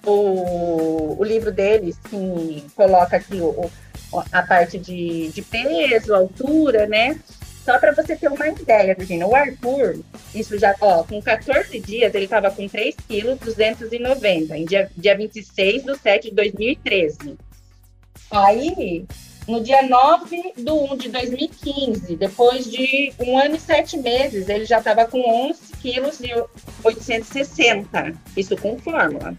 [0.07, 3.69] o, o livro deles, que coloca aqui o,
[4.31, 7.19] a parte de, de peso, altura, né?
[7.65, 9.99] Só para você ter uma ideia, Virginia, o Arthur,
[10.33, 15.17] isso já, ó, com 14 dias, ele estava com 3 quilos 290, em dia, dia
[15.17, 17.37] 26 de 7 de 2013.
[18.31, 19.05] Aí,
[19.45, 24.63] no dia 9 de 1 de 2015, depois de um ano e sete meses, ele
[24.63, 26.33] já estava com 11 quilos e
[26.83, 29.37] 860, isso com fórmula.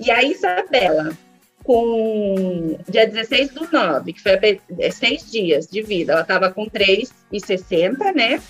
[0.00, 1.16] E a Isabela,
[1.64, 6.66] com dia 16 do 9, que foi é, seis dias de vida, ela estava com
[6.66, 8.40] 3,60, né?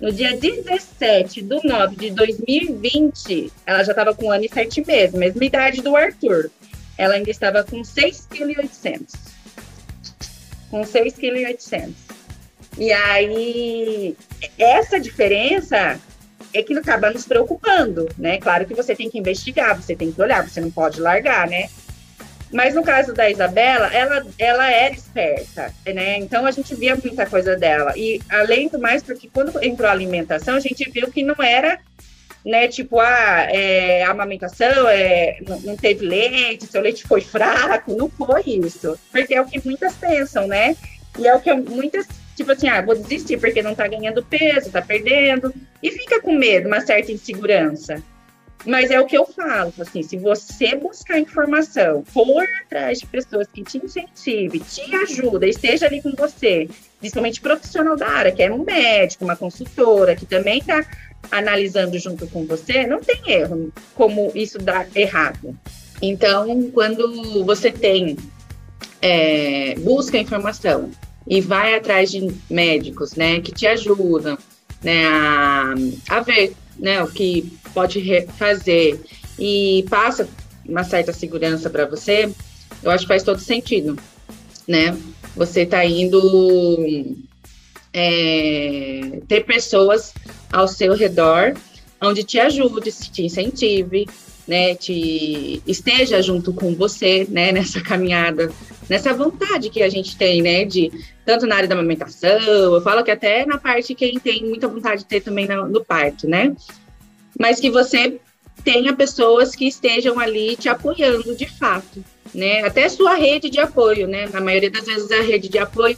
[0.00, 4.86] No dia 17 do 9 de 2020, ela já estava com um ano e sete
[4.86, 6.50] meses, mesma idade do Arthur.
[6.98, 9.06] Ela ainda estava com 6,8 kg.
[10.70, 11.94] Com 6,8 kg.
[12.78, 14.16] E aí,
[14.58, 15.98] essa diferença
[16.56, 18.38] é que acaba nos preocupando, né?
[18.38, 21.68] Claro que você tem que investigar, você tem que olhar, você não pode largar, né?
[22.52, 26.18] Mas no caso da Isabela, ela, ela era esperta, né?
[26.18, 27.92] Então a gente via muita coisa dela.
[27.96, 31.78] E além do mais, porque quando entrou a alimentação, a gente viu que não era,
[32.44, 32.68] né?
[32.68, 37.96] Tipo, ah, é, a amamentação é, não teve leite, seu leite foi fraco.
[37.96, 38.96] Não foi isso.
[39.10, 40.76] Porque é o que muitas pensam, né?
[41.18, 44.70] E é o que muitas, tipo assim, ah, vou desistir porque não tá ganhando peso,
[44.70, 45.52] tá perdendo.
[45.82, 48.02] E fica com medo, uma certa insegurança.
[48.64, 53.46] Mas é o que eu falo, assim, se você buscar informação, for atrás de pessoas
[53.46, 56.68] que te incentive, te ajuda, esteja ali com você,
[56.98, 60.84] principalmente profissional da área, que é um médico, uma consultora, que também está
[61.30, 65.56] analisando junto com você, não tem erro como isso dá errado.
[66.02, 68.16] Então, quando você tem,
[69.00, 70.90] é, busca informação
[71.26, 74.38] e vai atrás de médicos, né, que te ajudam,
[74.82, 75.74] né, a,
[76.08, 79.00] a ver, né, o que pode fazer
[79.38, 80.28] e passa
[80.68, 82.30] uma certa segurança para você,
[82.82, 83.98] eu acho que faz todo sentido,
[84.66, 84.96] né?
[85.36, 87.16] Você está indo
[87.92, 90.12] é, ter pessoas
[90.52, 91.54] ao seu redor
[92.00, 94.06] onde te ajude, te incentive,
[94.46, 98.52] né, te esteja junto com você, né, nessa caminhada,
[98.88, 100.90] nessa vontade que a gente tem, né, de
[101.24, 102.38] tanto na área da amamentação,
[102.74, 105.84] eu falo que até na parte quem tem muita vontade de ter também no, no
[105.84, 106.54] parto, né,
[107.38, 108.20] mas que você
[108.64, 112.02] tenha pessoas que estejam ali te apoiando de fato,
[112.34, 112.64] né?
[112.64, 114.26] Até sua rede de apoio, né?
[114.32, 115.96] Na maioria das vezes a rede de apoio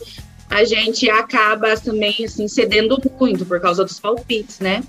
[0.51, 4.83] a gente acaba também assim cedendo muito por causa dos palpites, né?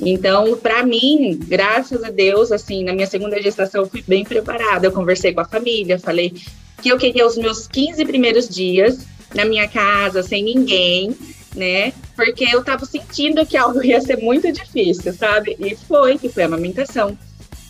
[0.00, 4.86] Então, para mim, graças a Deus, assim, na minha segunda gestação eu fui bem preparada.
[4.86, 6.34] Eu conversei com a família, falei
[6.80, 11.16] que eu queria os meus 15 primeiros dias na minha casa, sem ninguém,
[11.54, 11.92] né?
[12.14, 15.56] Porque eu tava sentindo que algo ia ser muito difícil, sabe?
[15.58, 17.18] E foi, que foi a amamentação.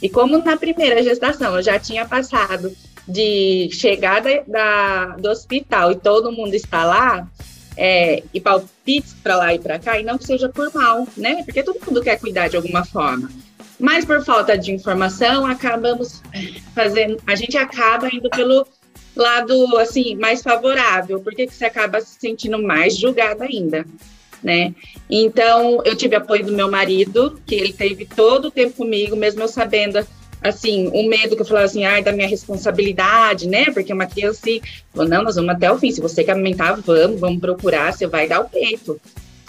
[0.02, 2.72] E como na primeira gestação eu já tinha passado
[3.06, 7.26] de chegada da, do hospital e todo mundo está lá,
[7.78, 11.44] é, e palpites para lá e para cá, e não que seja por mal, né?
[11.44, 13.30] Porque todo mundo quer cuidar de alguma forma.
[13.78, 16.20] Mas por falta de informação, acabamos
[16.74, 18.66] fazendo, a gente acaba indo pelo
[19.14, 23.86] lado assim mais favorável, porque você acaba se sentindo mais julgada ainda,
[24.42, 24.74] né?
[25.08, 29.42] Então, eu tive apoio do meu marido, que ele teve todo o tempo comigo, mesmo
[29.42, 30.04] eu sabendo
[30.42, 33.66] assim, um medo que eu falava assim, ai, da minha responsabilidade, né?
[33.66, 34.40] Porque uma criança
[34.92, 38.06] falou, não, nós vamos até o fim, se você quer aumentar, vamos, vamos procurar, você
[38.06, 39.00] vai dar o peito.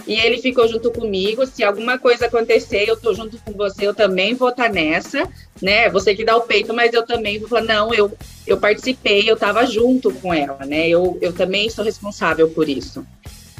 [0.07, 1.45] E ele ficou junto comigo.
[1.45, 5.29] Se alguma coisa acontecer, eu tô junto com você, eu também vou estar tá nessa,
[5.61, 5.87] né?
[5.89, 8.11] Você que dá o peito, mas eu também vou falar, não, eu,
[8.47, 10.89] eu participei, eu estava junto com ela, né?
[10.89, 13.05] Eu, eu também sou responsável por isso.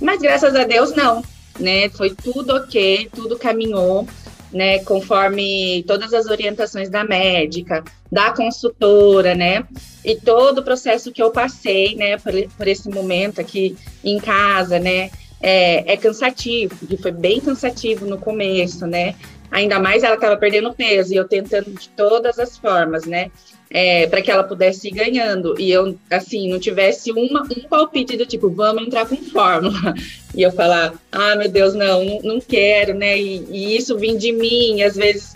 [0.02, 1.24] Mas graças a Deus, não,
[1.60, 1.90] né?
[1.90, 4.08] Foi tudo ok, tudo caminhou,
[4.52, 4.80] né?
[4.80, 9.66] Conforme todas as orientações da médica, da consultora, né?
[10.04, 12.18] E todo o processo que eu passei, né?
[12.18, 15.10] Por, por esse momento aqui em casa, né?
[15.42, 19.16] é, é cansativo, porque foi bem cansativo no começo, né?
[19.50, 23.32] Ainda mais ela estava perdendo peso e eu tentando de todas as formas, né?
[23.72, 25.54] É, para que ela pudesse ir ganhando.
[25.60, 29.94] E eu, assim, não tivesse uma, um palpite do tipo, vamos entrar com fórmula.
[30.36, 33.20] E eu falar, ah, meu Deus, não, não, não quero, né?
[33.20, 35.34] E, e isso vem de mim, às vezes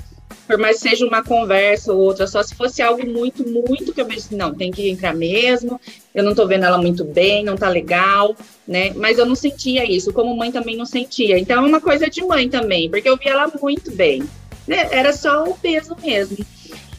[0.48, 4.02] por mais que seja uma conversa ou outra, só se fosse algo muito, muito que
[4.02, 5.80] eu vejo não, tem que entrar mesmo,
[6.14, 8.36] eu não tô vendo ela muito bem, não tá legal,
[8.68, 8.92] né?
[8.96, 11.40] Mas eu não sentia isso, como mãe também não sentia.
[11.40, 14.24] Então é uma coisa de mãe também, porque eu via ela muito bem.
[14.68, 14.88] Né?
[14.92, 16.46] Era só o peso mesmo.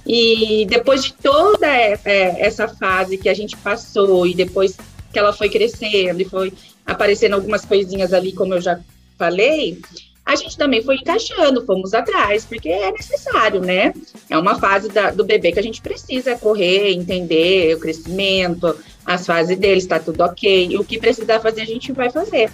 [0.07, 1.99] E depois de toda é,
[2.39, 4.77] essa fase que a gente passou, e depois
[5.13, 6.53] que ela foi crescendo e foi
[6.85, 8.79] aparecendo algumas coisinhas ali, como eu já
[9.17, 9.81] falei,
[10.25, 13.93] a gente também foi encaixando, fomos atrás, porque é necessário, né?
[14.31, 18.75] É uma fase da, do bebê que a gente precisa correr, entender o crescimento,
[19.05, 20.69] as fases dele, está tudo ok.
[20.71, 22.51] E o que precisar fazer, a gente vai fazer.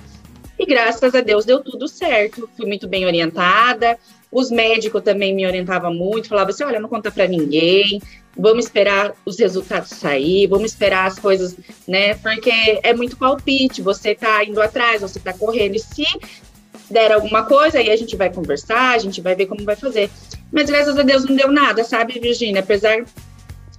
[0.58, 2.50] E graças a Deus deu tudo certo.
[2.56, 3.96] Fui muito bem orientada.
[4.32, 8.00] Os médicos também me orientavam muito, falavam assim: olha, não conta para ninguém,
[8.36, 11.56] vamos esperar os resultados sair, vamos esperar as coisas,
[11.86, 12.14] né?
[12.14, 15.74] Porque é muito palpite, você tá indo atrás, você tá correndo.
[15.74, 16.06] E se
[16.90, 20.10] der alguma coisa, aí a gente vai conversar, a gente vai ver como vai fazer.
[20.52, 22.60] Mas graças a Deus não deu nada, sabe, Virginia?
[22.60, 23.04] Apesar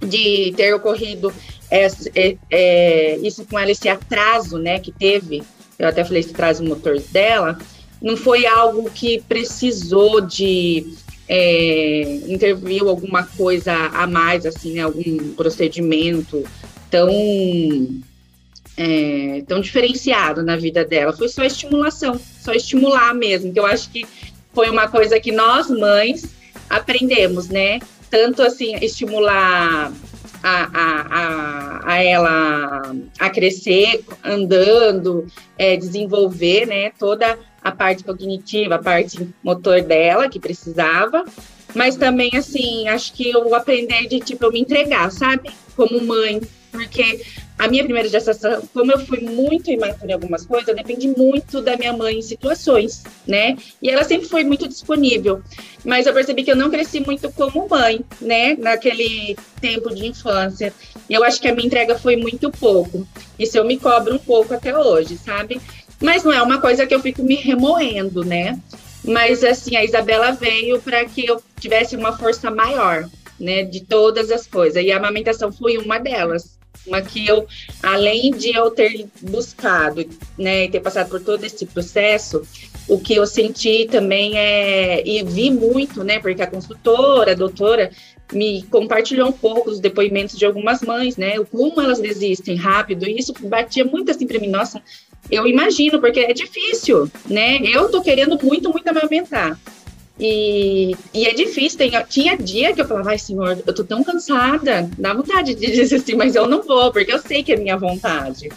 [0.00, 1.32] de ter ocorrido
[1.70, 5.42] é, é, é, isso com ela, esse atraso, né, que teve,
[5.78, 7.58] eu até falei esse atraso motor dela,
[8.02, 10.92] não foi algo que precisou de
[11.28, 16.44] é, intervir alguma coisa a mais, assim, né, algum procedimento
[16.90, 17.08] tão
[18.76, 21.12] é, tão diferenciado na vida dela.
[21.12, 24.06] Foi só estimulação, só estimular mesmo, que eu acho que
[24.52, 26.34] foi uma coisa que nós, mães,
[26.68, 27.80] aprendemos, né?
[28.10, 29.92] Tanto assim, estimular
[30.42, 35.26] a, a, a, a ela a crescer andando,
[35.56, 36.92] é, desenvolver, né?
[36.98, 41.24] Toda a parte cognitiva, a parte motor dela que precisava,
[41.74, 45.50] mas também, assim, acho que eu aprender de, tipo, eu me entregar, sabe?
[45.74, 46.40] Como mãe,
[46.70, 47.22] porque
[47.58, 51.60] a minha primeira gestação, como eu fui muito imatura em algumas coisas, eu dependi muito
[51.60, 53.56] da minha mãe em situações, né?
[53.80, 55.42] E ela sempre foi muito disponível.
[55.84, 58.56] Mas eu percebi que eu não cresci muito como mãe, né?
[58.58, 60.72] Naquele tempo de infância.
[61.08, 63.06] E eu acho que a minha entrega foi muito pouco.
[63.38, 65.60] Isso eu me cobro um pouco até hoje, sabe?
[66.02, 68.58] Mas não é uma coisa que eu fico me remoendo, né?
[69.04, 74.30] Mas assim, a Isabela veio para que eu tivesse uma força maior, né, de todas
[74.30, 74.82] as coisas.
[74.82, 76.58] E a amamentação foi uma delas.
[76.86, 77.46] Uma que eu,
[77.80, 80.04] além de eu ter buscado,
[80.36, 82.42] né, e ter passado por todo esse processo,
[82.88, 87.90] o que eu senti também é, e vi muito, né, porque a consultora, a doutora,
[88.32, 93.16] me compartilhou um pouco os depoimentos de algumas mães, né, como elas desistem rápido, e
[93.16, 94.82] isso batia muito assim para mim, nossa,
[95.30, 99.58] eu imagino, porque é difícil, né, eu tô querendo muito, muito amamentar,
[100.18, 104.04] e, e é difícil, tem, tinha dia que eu falava, ai senhor, eu tô tão
[104.04, 107.76] cansada, dá vontade de desistir, mas eu não vou, porque eu sei que é minha
[107.76, 108.50] vontade.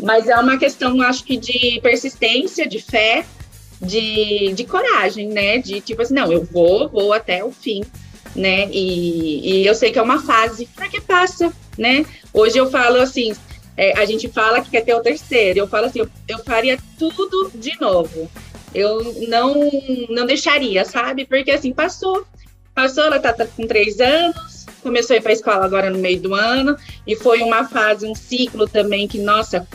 [0.00, 3.26] Mas é uma questão, acho que, de persistência, de fé,
[3.80, 5.58] de, de coragem, né?
[5.58, 7.82] De tipo assim, não, eu vou, vou até o fim,
[8.34, 8.70] né?
[8.70, 12.06] E, e eu sei que é uma fase, porque passa, né?
[12.32, 13.34] Hoje eu falo assim,
[13.76, 16.78] é, a gente fala que quer ter o terceiro, eu falo assim, eu, eu faria
[16.98, 18.30] tudo de novo
[18.74, 19.54] eu não,
[20.08, 21.24] não deixaria, sabe?
[21.24, 22.26] Porque assim, passou.
[22.74, 25.98] Passou, ela tá, tá com três anos, começou a ir para a escola agora no
[25.98, 26.74] meio do ano,
[27.06, 29.68] e foi uma fase, um ciclo também que, nossa,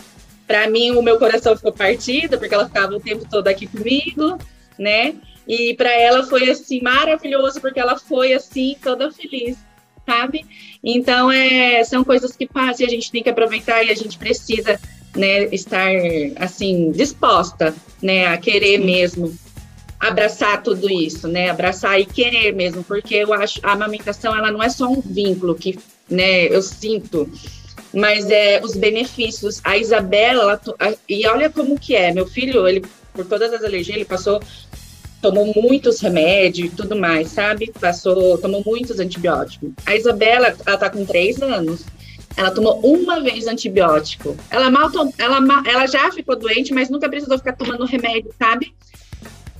[0.47, 4.39] para mim o meu coração ficou partido, porque ela ficava o tempo todo aqui comigo,
[4.79, 5.13] né?
[5.47, 9.59] E para ela foi assim maravilhoso, porque ela foi assim toda feliz,
[10.07, 10.45] sabe?
[10.81, 14.17] Então, é, são coisas que passam e a gente tem que aproveitar e a gente
[14.17, 14.79] precisa
[15.13, 15.89] né, estar
[16.37, 19.37] assim disposta, né, a querer mesmo
[19.99, 24.63] abraçar tudo isso, né, abraçar e querer mesmo, porque eu acho a amamentação ela não
[24.63, 25.77] é só um vínculo que,
[26.09, 27.29] né, eu sinto,
[27.93, 29.59] mas é os benefícios.
[29.63, 33.63] A Isabela, ela, a, e olha como que é, meu filho, ele por todas as
[33.63, 34.39] alergias, ele passou
[35.21, 37.71] tomou muitos remédios e tudo mais, sabe?
[37.79, 39.71] Passou, tomou muitos antibióticos.
[39.85, 41.85] A Isabela, ela tá com três anos.
[42.35, 44.37] Ela tomou uma vez antibiótico.
[44.49, 45.11] Ela mal tom...
[45.17, 48.73] ela, ela já ficou doente, mas nunca precisou ficar tomando remédio, sabe?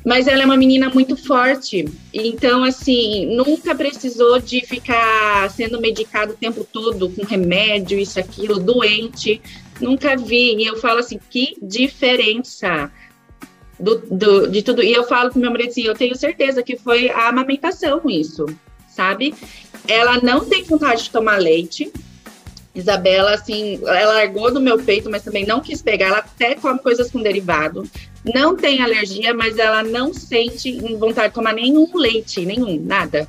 [0.05, 1.85] Mas ela é uma menina muito forte.
[2.13, 8.59] Então, assim, nunca precisou de ficar sendo medicada o tempo todo com remédio, isso, aquilo,
[8.59, 9.41] doente.
[9.81, 10.55] Nunca vi.
[10.55, 12.91] E eu falo assim, que diferença
[13.79, 14.83] do, do, de tudo.
[14.83, 18.45] E eu falo pro meu marido assim, eu tenho certeza que foi a amamentação isso,
[18.89, 19.33] sabe?
[19.87, 21.91] Ela não tem vontade de tomar leite,
[22.77, 26.07] Isabela, assim, ela largou do meu peito, mas também não quis pegar.
[26.07, 27.89] Ela até come coisas com derivado.
[28.23, 33.27] Não tem alergia, mas ela não sente vontade de tomar nenhum leite, nenhum, nada.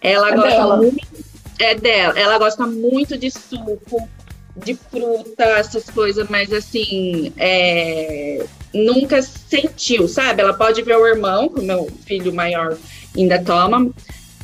[0.00, 0.76] Ela é gosta dela.
[0.76, 1.30] muito.
[1.58, 2.18] É dela.
[2.18, 4.08] Ela gosta muito de suco,
[4.56, 10.42] de fruta, essas coisas, mas assim, é, nunca sentiu, sabe?
[10.42, 12.76] Ela pode ver o irmão, que o meu filho maior
[13.16, 13.90] ainda toma,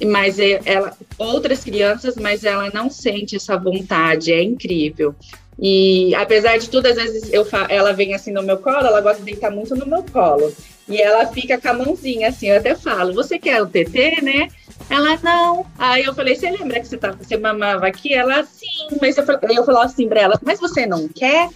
[0.05, 5.15] mas é, ela, outras crianças, mas ela não sente essa vontade, é incrível.
[5.59, 9.19] E apesar de tudo, às vezes eu ela vem assim no meu colo, ela gosta
[9.19, 10.53] de deitar muito no meu colo.
[10.89, 14.49] E ela fica com a mãozinha assim, eu até falo, você quer o TT, né?
[14.89, 15.67] Ela, não.
[15.79, 18.15] Aí eu falei, você lembra que você, tá, você mamava aqui?
[18.15, 18.97] Ela, sim.
[19.01, 21.49] Mas eu, eu falo assim pra ela, mas você não quer?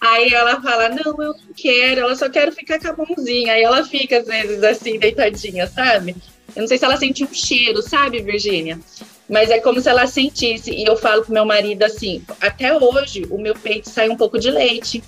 [0.00, 3.52] Aí ela fala, não, eu não quero, ela só quero ficar com a mãozinha.
[3.52, 6.14] Aí ela fica, às vezes, assim, deitadinha, sabe?
[6.54, 8.78] Eu não sei se ela sente um cheiro, sabe, Virgínia?
[9.28, 10.70] Mas é como se ela sentisse.
[10.70, 14.38] E eu falo pro meu marido assim: até hoje o meu peito sai um pouco
[14.38, 15.02] de leite.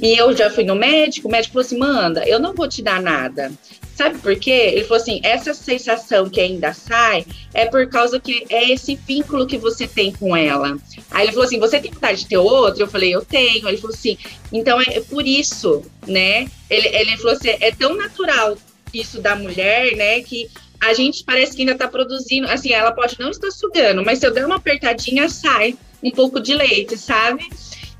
[0.00, 2.82] E eu já fui no médico, o médico falou assim: manda, eu não vou te
[2.82, 3.50] dar nada.
[3.96, 4.72] Sabe por quê?
[4.74, 7.24] Ele falou assim: essa sensação que ainda sai
[7.54, 10.76] é por causa que é esse vínculo que você tem com ela.
[11.10, 12.82] Aí ele falou assim: você tem vontade de ter outro?
[12.82, 13.66] Eu falei: eu tenho.
[13.66, 14.18] Ele falou assim:
[14.52, 16.46] então é por isso, né?
[16.68, 18.58] Ele, ele falou assim: é tão natural
[18.92, 20.20] isso da mulher, né?
[20.20, 24.18] Que a gente parece que ainda está produzindo, assim, ela pode não estar sugando, mas
[24.18, 27.48] se eu der uma apertadinha, sai um pouco de leite, sabe?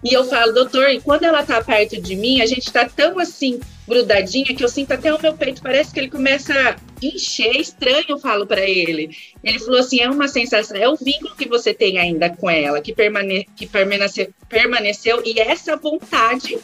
[0.04, 3.18] E eu falo, doutor, e quando ela tá perto de mim, a gente tá tão
[3.18, 7.56] assim, grudadinha, que eu sinto até o meu peito, parece que ele começa a encher,
[7.56, 9.10] estranho, eu falo para ele.
[9.42, 12.80] Ele falou assim: é uma sensação, é o vínculo que você tem ainda com ela,
[12.80, 16.58] que, permane que permaneceu, permaneceu, e essa vontade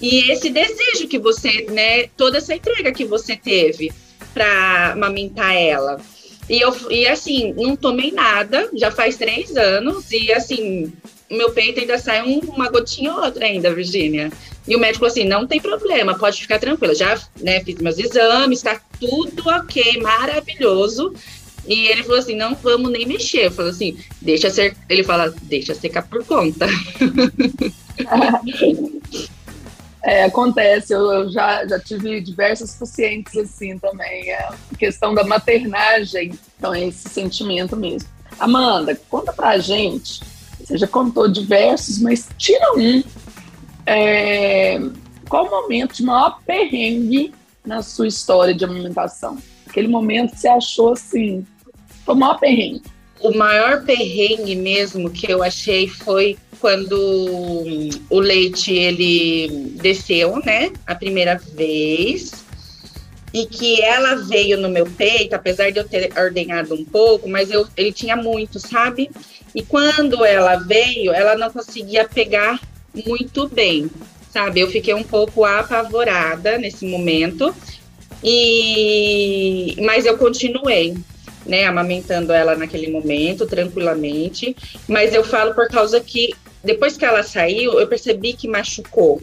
[0.00, 3.92] e esse desejo que você, né, toda essa entrega que você teve
[4.32, 6.00] para amamentar ela.
[6.48, 10.92] E, eu, e assim, não tomei nada, já faz três anos, e assim,
[11.30, 14.30] meu peito ainda sai um, uma gotinha ou outra ainda, Virgínia.
[14.66, 16.94] E o médico assim: não tem problema, pode ficar tranquila.
[16.94, 21.12] Já né, fiz meus exames, tá tudo ok, maravilhoso.
[21.66, 23.52] E ele falou assim: não vamos nem mexer.
[23.56, 24.76] Eu assim: deixa ser.
[24.88, 26.66] Ele fala: deixa secar por conta.
[30.00, 34.30] É, acontece, eu, já, já tive diversos pacientes assim também.
[34.30, 34.48] É
[34.78, 38.08] questão da maternagem, então é esse sentimento mesmo.
[38.38, 40.20] Amanda, conta pra gente
[40.68, 43.02] você já contou diversos, mas tira um.
[43.86, 44.78] É,
[45.26, 47.32] qual o momento de maior perrengue
[47.64, 49.38] na sua história de amamentação?
[49.66, 51.46] Aquele momento que você achou assim,
[52.04, 52.82] foi o maior perrengue.
[53.20, 56.94] O maior perrengue mesmo que eu achei foi quando
[58.10, 60.70] o leite ele desceu, né?
[60.86, 62.44] A primeira vez.
[63.32, 67.50] E que ela veio no meu peito, apesar de eu ter ordenhado um pouco, mas
[67.50, 69.10] eu, ele tinha muito, sabe?
[69.54, 72.60] E quando ela veio, ela não conseguia pegar
[73.06, 73.90] muito bem,
[74.30, 74.60] sabe?
[74.60, 77.54] Eu fiquei um pouco apavorada nesse momento.
[78.22, 80.96] E mas eu continuei,
[81.46, 84.56] né, amamentando ela naquele momento tranquilamente,
[84.88, 89.22] mas eu falo por causa que depois que ela saiu, eu percebi que machucou,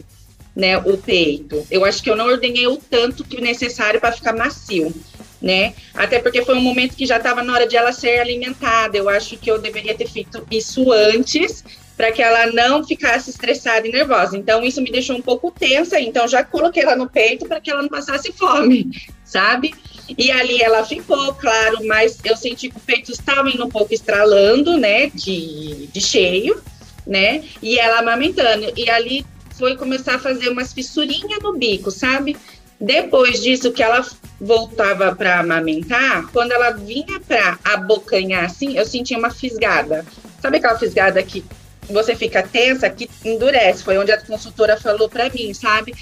[0.54, 1.66] né, o peito.
[1.70, 4.92] Eu acho que eu não ordenhei o tanto que necessário para ficar macio
[5.40, 5.74] né?
[5.94, 8.96] Até porque foi um momento que já estava na hora de ela ser alimentada.
[8.96, 11.64] Eu acho que eu deveria ter feito isso antes
[11.96, 14.36] para que ela não ficasse estressada e nervosa.
[14.36, 17.70] Então isso me deixou um pouco tensa, então já coloquei ela no peito para que
[17.70, 18.90] ela não passasse fome,
[19.24, 19.74] sabe?
[20.16, 23.92] E ali ela ficou, claro, mas eu senti que o peito estava indo um pouco
[23.92, 26.62] estralando, né, de, de cheio,
[27.06, 27.42] né?
[27.62, 28.72] E ela amamentando.
[28.76, 29.26] E ali
[29.58, 32.36] foi começar a fazer umas fissurinhas no bico, sabe?
[32.78, 34.06] Depois disso, que ela
[34.40, 40.04] voltava para amamentar, quando ela vinha para abocanhar assim, eu sentia uma fisgada.
[40.40, 41.44] Sabe aquela fisgada que
[41.88, 43.82] você fica tensa, que endurece?
[43.82, 45.94] Foi onde a consultora falou para mim, sabe?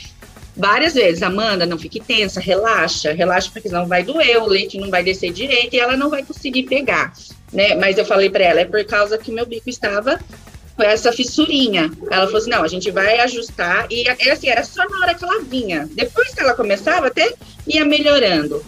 [0.56, 4.88] Várias vezes, Amanda, não fique tensa, relaxa, relaxa, porque senão vai doer, o leite não
[4.88, 7.12] vai descer direito e ela não vai conseguir pegar,
[7.52, 7.74] né?
[7.74, 10.20] Mas eu falei para ela, é por causa que meu bico estava
[10.76, 11.90] com essa fissurinha.
[12.10, 13.86] Ela falou assim: não, a gente vai ajustar.
[13.90, 15.88] E é assim, era só na hora que ela vinha.
[15.92, 17.32] Depois que ela começava, até
[17.66, 18.64] ia melhorando.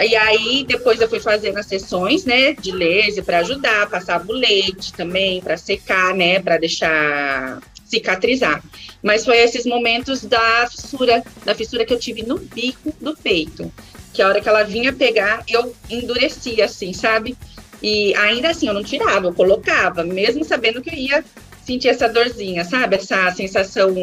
[0.00, 4.32] E aí, depois eu fui fazendo as sessões, né, de laser para ajudar, passava o
[4.32, 8.62] leite também, para secar, né, para deixar cicatrizar.
[9.02, 13.72] Mas foi esses momentos da fissura, da fissura que eu tive no bico do peito.
[14.12, 17.36] Que a hora que ela vinha pegar, eu endurecia, assim, sabe?
[17.82, 21.24] E ainda assim, eu não tirava, eu colocava, mesmo sabendo que eu ia
[21.64, 22.96] sentir essa dorzinha, sabe?
[22.96, 23.94] Essa sensação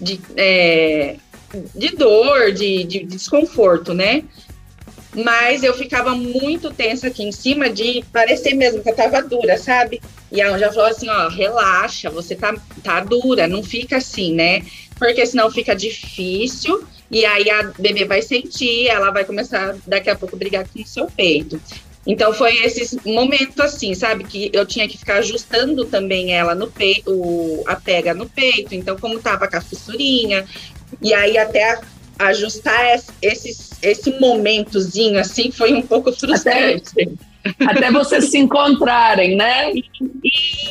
[0.00, 1.16] de, é,
[1.74, 4.24] de dor, de, de, desconforto, né?
[5.14, 9.58] Mas eu ficava muito tensa aqui em cima de parecer mesmo que eu tava dura,
[9.58, 10.00] sabe?
[10.30, 12.54] E a já falou assim, ó, relaxa, você tá,
[12.84, 14.62] tá dura, não fica assim, né?
[14.96, 20.14] Porque senão fica difícil e aí a bebê vai sentir, ela vai começar daqui a
[20.14, 21.60] pouco brigar com o seu peito.
[22.06, 26.70] Então foi esses momentos assim, sabe, que eu tinha que ficar ajustando também ela no
[26.70, 28.74] peito, a pega no peito.
[28.74, 30.46] Então como tava com a fissurinha,
[31.00, 31.78] e aí até
[32.18, 36.90] ajustar esse, esse momentozinho assim foi um pouco frustrante.
[36.92, 37.29] Até,
[37.66, 39.72] até vocês se encontrarem, né?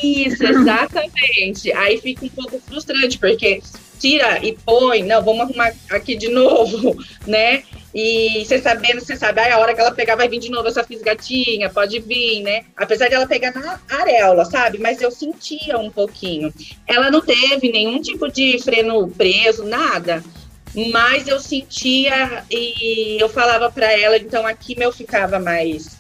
[0.04, 1.72] Isso, exatamente.
[1.74, 3.62] Aí fica um pouco frustrante, porque
[4.00, 6.98] tira e põe, não, vamos arrumar aqui de novo,
[7.28, 7.64] né?
[7.94, 10.68] E você sabendo, você sabe, ah, a hora que ela pegar vai vir de novo
[10.68, 12.64] essa fisgatinha, pode vir, né?
[12.78, 14.78] Apesar de ela pegar na areola, sabe?
[14.78, 16.54] Mas eu sentia um pouquinho.
[16.88, 20.24] Ela não teve nenhum tipo de freno preso, nada.
[20.92, 25.99] Mas eu sentia e eu falava para ela, então aqui meu ficava mais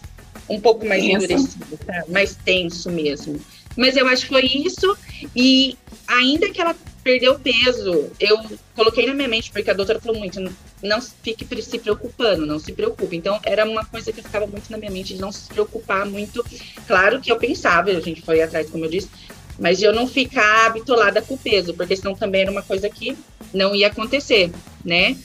[0.50, 1.26] um pouco mais tenso.
[1.26, 2.04] endurecido, tá?
[2.08, 3.40] mais tenso mesmo.
[3.78, 4.98] Mas eu acho que foi isso.
[5.36, 5.78] E
[6.08, 8.38] ainda que ela perdeu peso, eu
[8.76, 10.40] coloquei na minha mente, porque a doutora falou muito,
[10.84, 13.16] não fique se preocupando, não se preocupe.
[13.16, 16.46] Então, era uma coisa que ficava muito na minha mente, de não se preocupar muito.
[16.88, 19.10] Claro que eu pensava, a gente foi atrás, como eu disse,
[19.58, 22.90] mas de eu não ficar habitolada com o peso, porque senão também era uma coisa
[22.90, 23.18] que
[23.54, 24.52] não ia acontecer,
[24.84, 25.18] né?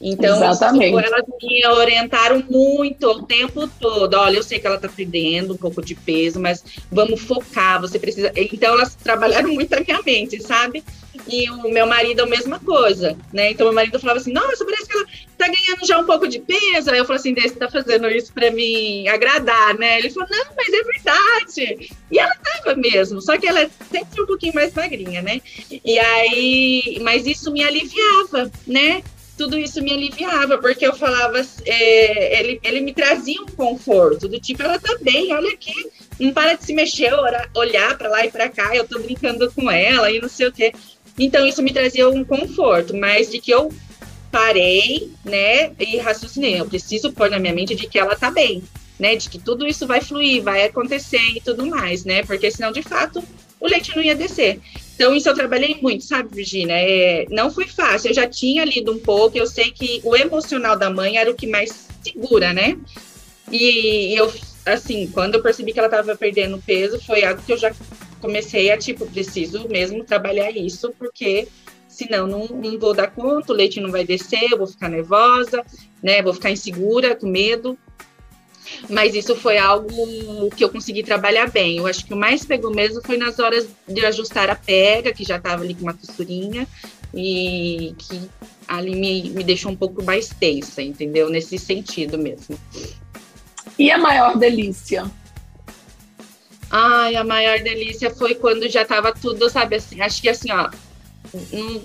[0.00, 0.96] Então, Exatamente.
[0.96, 4.14] elas me orientaram muito o tempo todo.
[4.14, 7.98] Olha, eu sei que ela está perdendo um pouco de peso, mas vamos focar, você
[7.98, 8.32] precisa.
[8.34, 10.82] Então, elas trabalharam muito a minha mente, sabe?
[11.28, 13.50] E o meu marido a mesma coisa, né?
[13.50, 16.38] Então, meu marido falava assim: nossa, parece que ela tá ganhando já um pouco de
[16.38, 16.90] peso.
[16.90, 19.98] Aí eu falei assim: você tá fazendo isso para me agradar, né?
[19.98, 21.90] Ele falou: não, mas é verdade.
[22.10, 25.42] E ela tava mesmo, só que ela é sempre um pouquinho mais magrinha, né?
[25.84, 29.02] E aí, mas isso me aliviava, né?
[29.40, 34.38] Tudo isso me aliviava, porque eu falava, é, ele, ele me trazia um conforto, do
[34.38, 35.72] tipo, ela tá bem, olha aqui,
[36.18, 37.10] não para de se mexer,
[37.54, 40.52] olhar para lá e para cá, eu tô brincando com ela e não sei o
[40.52, 40.74] quê.
[41.18, 43.72] Então, isso me trazia um conforto, mas de que eu
[44.30, 48.62] parei, né, e raciocinei, eu preciso pôr na minha mente de que ela tá bem,
[48.98, 52.72] né, de que tudo isso vai fluir, vai acontecer e tudo mais, né, porque senão,
[52.72, 53.22] de fato,
[53.60, 54.60] o leite não ia descer.
[54.94, 56.74] Então, isso eu trabalhei muito, sabe, Virginia?
[56.74, 58.10] É, não foi fácil.
[58.10, 61.34] Eu já tinha lido um pouco, eu sei que o emocional da mãe era o
[61.34, 62.76] que mais segura, né?
[63.50, 64.32] E eu,
[64.66, 67.72] assim, quando eu percebi que ela estava perdendo peso, foi algo que eu já
[68.20, 71.48] comecei a, tipo, preciso mesmo trabalhar isso, porque
[71.88, 75.64] senão não, não vou dar conta, o leite não vai descer, eu vou ficar nervosa,
[76.02, 76.22] né?
[76.22, 77.78] Vou ficar insegura, com medo.
[78.88, 81.78] Mas isso foi algo que eu consegui trabalhar bem.
[81.78, 85.24] Eu acho que o mais pegou mesmo foi nas horas de ajustar a pega, que
[85.24, 86.66] já estava ali com uma costurinha,
[87.14, 88.28] e que
[88.68, 91.28] ali me, me deixou um pouco mais tensa, entendeu?
[91.28, 92.58] Nesse sentido mesmo.
[93.78, 95.10] E a maior delícia?
[96.70, 100.70] Ai, a maior delícia foi quando já estava tudo, sabe assim, acho que assim, ó,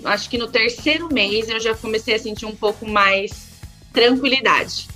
[0.04, 3.48] acho que no terceiro mês eu já comecei a sentir um pouco mais
[3.92, 4.86] tranquilidade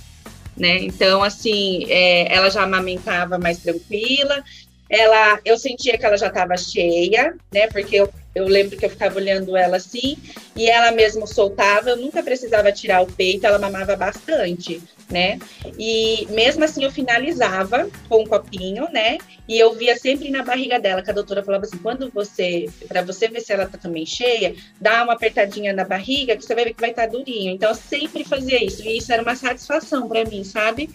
[0.61, 0.77] né?
[0.83, 4.43] Então, assim, é, ela já amamentava mais tranquila.
[4.87, 7.67] Ela, eu sentia que ela já estava cheia, né?
[7.67, 10.17] Porque eu, eu lembro que eu ficava olhando ela assim,
[10.55, 14.81] e ela mesmo soltava, eu nunca precisava tirar o peito, ela mamava bastante
[15.11, 15.39] né?
[15.77, 19.17] E mesmo assim eu finalizava com um copinho, né?
[19.47, 23.01] E eu via sempre na barriga dela, que a doutora falava assim: quando você, para
[23.01, 26.65] você ver se ela tá também cheia, dá uma apertadinha na barriga que você vai
[26.65, 27.51] ver que vai estar tá durinho.
[27.51, 30.89] Então eu sempre fazia isso, e isso era uma satisfação para mim, sabe?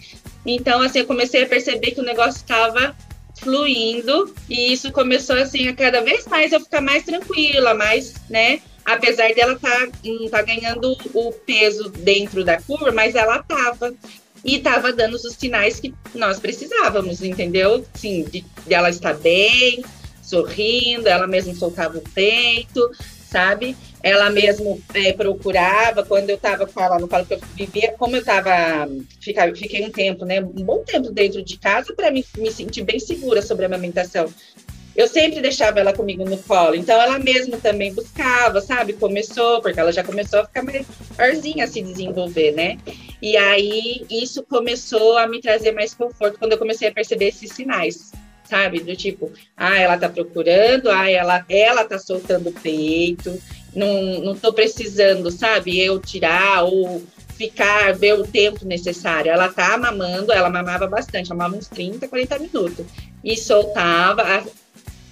[0.45, 2.95] Então, assim, eu comecei a perceber que o negócio estava
[3.39, 8.61] fluindo e isso começou assim a cada vez mais eu ficar mais tranquila, mais, né?
[8.87, 9.89] Apesar dela tá,
[10.31, 13.93] tá ganhando o peso dentro da curva, mas ela estava
[14.45, 17.85] e estava dando os sinais que nós precisávamos, entendeu?
[17.93, 19.83] Sim, de, de ela estar bem,
[20.23, 22.89] sorrindo, ela mesma soltava o peito,
[23.29, 23.75] sabe?
[24.01, 28.15] Ela mesmo é, procurava, quando eu estava com ela no colo, que eu vivia, como
[28.15, 28.87] eu estava,
[29.19, 32.99] fiquei um tempo, né, um bom tempo dentro de casa para me, me sentir bem
[32.99, 34.33] segura sobre a amamentação
[34.97, 36.73] eu sempre deixava ela comigo no colo.
[36.73, 38.93] Então ela mesma também buscava, sabe?
[38.93, 42.79] Começou, porque ela já começou a ficar maiorzinha a se desenvolver, né?
[43.21, 47.51] E aí isso começou a me trazer mais conforto quando eu comecei a perceber esses
[47.51, 48.11] sinais,
[48.43, 48.79] sabe?
[48.79, 53.39] Do tipo, ah, ela tá procurando, ah, ela, ela tá soltando o peito,
[53.75, 55.79] não, não tô precisando, sabe?
[55.79, 57.03] Eu tirar ou
[57.37, 59.31] ficar, ver o tempo necessário.
[59.31, 62.85] Ela tá mamando, ela mamava bastante, mamava uns 30, 40 minutos.
[63.23, 64.43] E soltava,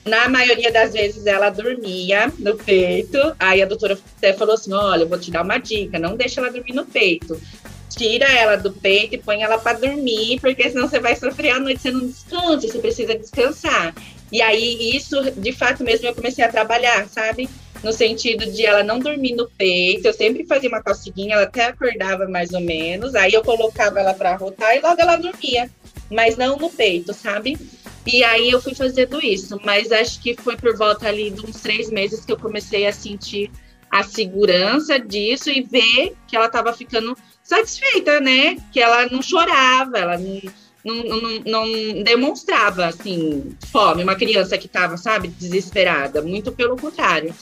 [0.05, 3.17] na maioria das vezes ela dormia no peito.
[3.39, 6.39] Aí a doutora até falou assim: olha, eu vou te dar uma dica, não deixa
[6.39, 7.41] ela dormir no peito.
[7.89, 11.59] Tira ela do peito e põe ela para dormir, porque senão você vai sofrer à
[11.59, 13.95] noite, você não descansa, você precisa descansar.
[14.31, 17.49] E aí, isso, de fato mesmo, eu comecei a trabalhar, sabe?
[17.81, 21.65] No sentido de ela não dormir no peito, eu sempre fazia uma coceguinha, ela até
[21.65, 25.69] acordava mais ou menos, aí eu colocava ela para rotar e logo ela dormia,
[26.11, 27.57] mas não no peito, sabe?
[28.05, 31.59] E aí eu fui fazendo isso, mas acho que foi por volta ali de uns
[31.59, 33.51] três meses que eu comecei a sentir
[33.89, 38.57] a segurança disso e ver que ela estava ficando satisfeita, né?
[38.71, 40.41] Que ela não chorava, ela não,
[40.83, 46.21] não, não, não demonstrava, assim, fome, uma criança que estava, sabe, desesperada.
[46.21, 47.33] Muito pelo contrário.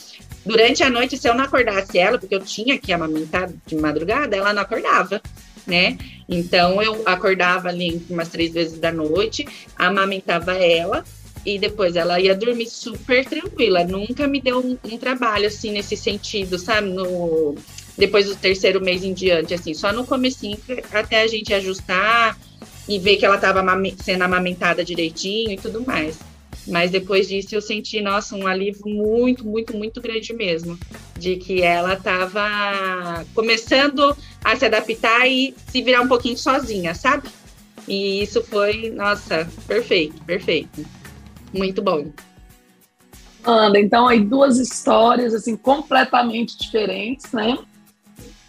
[0.45, 4.35] Durante a noite, se eu não acordasse ela, porque eu tinha que amamentar de madrugada,
[4.35, 5.21] ela não acordava
[5.65, 5.97] né?
[6.27, 9.45] Então eu acordava ali umas três vezes da noite,
[9.75, 11.03] amamentava ela
[11.45, 13.83] e depois ela ia dormir super tranquila.
[13.83, 16.89] Nunca me deu um, um trabalho assim nesse sentido, sabe?
[16.89, 17.55] No
[17.97, 20.57] depois do terceiro mês em diante, assim, só no comecinho
[20.91, 22.35] até a gente ajustar
[22.89, 23.63] e ver que ela estava
[24.03, 26.17] sendo amamentada direitinho e tudo mais.
[26.67, 30.77] Mas depois disso eu senti, nossa, um alívio muito, muito, muito grande mesmo.
[31.17, 37.27] De que ela estava começando a se adaptar e se virar um pouquinho sozinha, sabe?
[37.87, 40.85] E isso foi, nossa, perfeito, perfeito.
[41.53, 42.07] Muito bom.
[43.45, 47.57] Anda, então aí duas histórias assim completamente diferentes, né?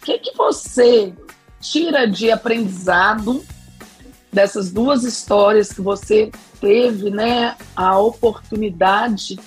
[0.05, 1.11] que, que você
[1.59, 3.43] tira de aprendizado
[4.35, 6.29] dessas duas histórias que você
[6.59, 9.39] teve, né, a oportunidade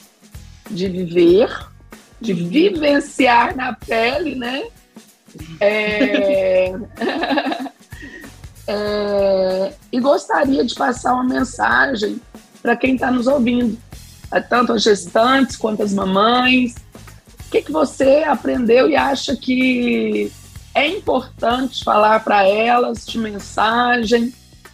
[0.70, 1.68] de viver,
[2.18, 2.48] de uhum.
[2.48, 4.64] vivenciar na pele, né?
[5.60, 6.72] É...
[8.66, 9.72] é...
[9.92, 12.18] E gostaria de passar uma mensagem
[12.62, 13.78] para quem está nos ouvindo,
[14.48, 16.76] tanto as gestantes quanto as mamães.
[17.46, 20.32] O que, que você aprendeu e acha que
[20.74, 24.32] é importante falar para elas de mensagem,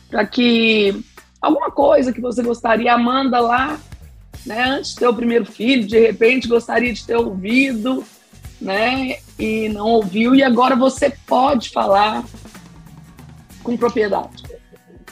[0.09, 1.05] para que
[1.41, 3.81] alguma coisa que você gostaria, Amanda lá,
[4.47, 8.05] né, antes de ter o primeiro filho, de repente gostaria de ter ouvido,
[8.61, 12.25] né, e não ouviu, e agora você pode falar
[13.63, 14.43] com propriedade.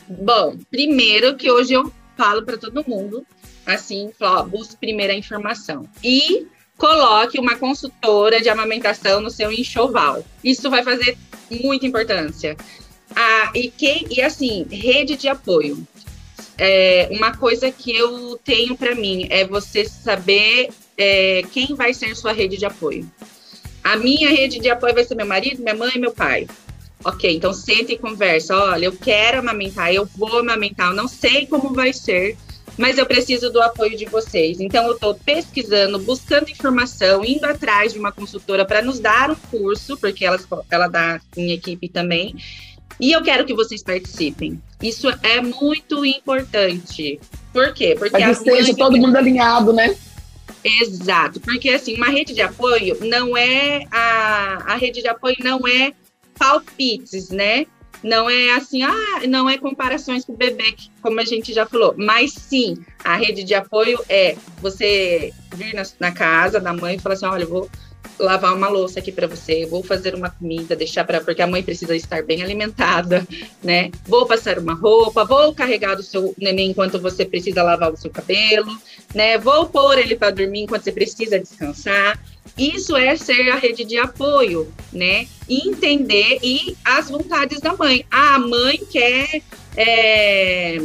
[0.09, 3.27] Bom, primeiro que hoje eu falo para todo mundo,
[3.67, 5.89] assim, falo, busque primeiro a informação.
[6.03, 10.25] E coloque uma consultora de amamentação no seu enxoval.
[10.43, 11.17] Isso vai fazer
[11.51, 12.57] muita importância.
[13.15, 15.87] Ah, e, quem, e assim, rede de apoio.
[16.59, 22.15] É, uma coisa que eu tenho para mim é você saber é, quem vai ser
[22.15, 23.11] sua rede de apoio.
[23.83, 26.47] A minha rede de apoio vai ser meu marido, minha mãe e meu pai.
[27.05, 28.57] Ok, então senta e conversa.
[28.57, 32.37] Olha, eu quero amamentar, eu vou amamentar, eu não sei como vai ser,
[32.79, 34.61] mas eu preciso do apoio de vocês.
[34.61, 39.35] Então, eu estou pesquisando, buscando informação, indo atrás de uma consultora para nos dar um
[39.35, 40.39] curso, porque ela,
[40.71, 42.35] ela dá em equipe também.
[43.03, 44.63] E eu quero que vocês participem.
[44.81, 47.19] Isso é muito importante.
[47.53, 47.97] Por quê?
[47.99, 49.97] Porque que esteja todo mundo alinhado, né?
[50.65, 55.67] Exato, porque assim, uma rede de apoio não é a, a rede de apoio não
[55.67, 55.93] é
[56.39, 57.67] palpites, né?
[58.05, 61.97] Não é assim, ah, não é comparações com o bebê, como a gente já falou,
[61.99, 66.99] mas sim, a rede de apoio é você vir na, na casa da mãe e
[67.01, 67.71] falar assim: olha, eu vou
[68.19, 71.63] lavar uma louça aqui para você, vou fazer uma comida, deixar para porque a mãe
[71.63, 73.27] precisa estar bem alimentada,
[73.63, 73.91] né?
[74.07, 78.11] Vou passar uma roupa, vou carregar o seu neném enquanto você precisa lavar o seu
[78.11, 78.77] cabelo,
[79.15, 79.39] né?
[79.39, 82.19] Vou pôr ele para dormir enquanto você precisa descansar.
[82.57, 85.27] Isso é ser a rede de apoio, né?
[85.49, 88.05] Entender e as vontades da mãe.
[88.11, 89.43] A mãe quer
[89.77, 90.79] é,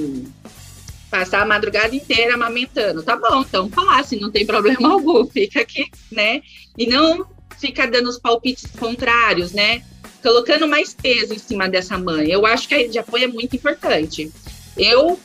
[1.10, 3.04] passar a madrugada inteira amamentando.
[3.04, 6.42] Tá bom, então passe, não tem problema algum, fica aqui, né?
[6.78, 7.26] E não
[7.58, 9.84] fica dando os palpites contrários, né?
[10.22, 12.30] Colocando mais peso em cima dessa mãe.
[12.30, 14.32] Eu acho que a rede de apoio é muito importante.
[14.76, 15.20] Eu,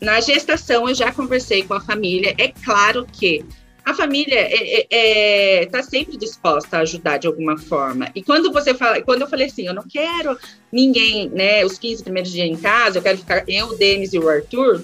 [0.00, 2.34] na gestação, eu já conversei com a família.
[2.38, 3.44] É claro que
[3.86, 8.10] a família está é, é, é tá sempre disposta a ajudar de alguma forma.
[8.16, 10.36] E quando você fala, quando eu falei assim, eu não quero
[10.72, 14.18] ninguém, né, os 15 primeiros dias em casa, eu quero ficar eu, o Denis e
[14.18, 14.82] o Arthur,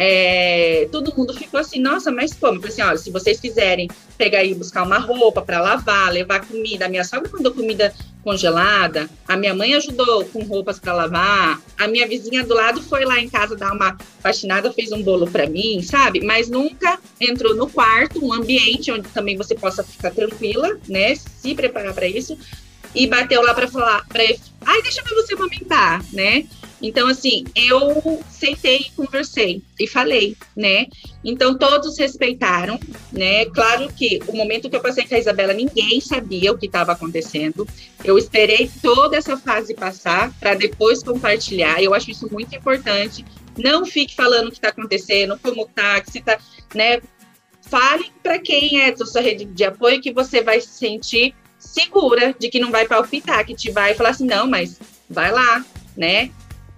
[0.00, 2.62] é, todo mundo ficou assim, nossa, mas como?
[2.62, 6.86] Eu assim, olha, se vocês quiserem pegar e buscar uma roupa para lavar, levar comida,
[6.86, 7.92] a minha sogra mandou comida
[8.22, 13.04] congelada, a minha mãe ajudou com roupas para lavar, a minha vizinha do lado foi
[13.04, 16.20] lá em casa dar uma faxinada, fez um bolo para mim, sabe?
[16.24, 21.16] Mas nunca entrou no quarto, um ambiente onde também você possa ficar tranquila, né?
[21.16, 22.38] Se preparar para isso
[22.94, 26.46] e bateu lá para falar para ai, deixa eu ver você amamentar, né?
[26.80, 30.86] Então, assim, eu sentei e conversei e falei, né?
[31.24, 32.78] Então, todos respeitaram,
[33.12, 33.46] né?
[33.46, 36.92] Claro que o momento que eu passei com a Isabela, ninguém sabia o que estava
[36.92, 37.66] acontecendo.
[38.04, 41.82] Eu esperei toda essa fase passar para depois compartilhar.
[41.82, 43.24] Eu acho isso muito importante.
[43.56, 46.38] Não fique falando o que está acontecendo, como tá, que se tá,
[46.74, 47.00] né?
[47.62, 52.34] Fale para quem é a sua rede de apoio que você vai se sentir segura
[52.38, 54.78] de que não vai palpitar, que te vai falar assim, não, mas
[55.10, 55.64] vai lá,
[55.96, 56.30] né?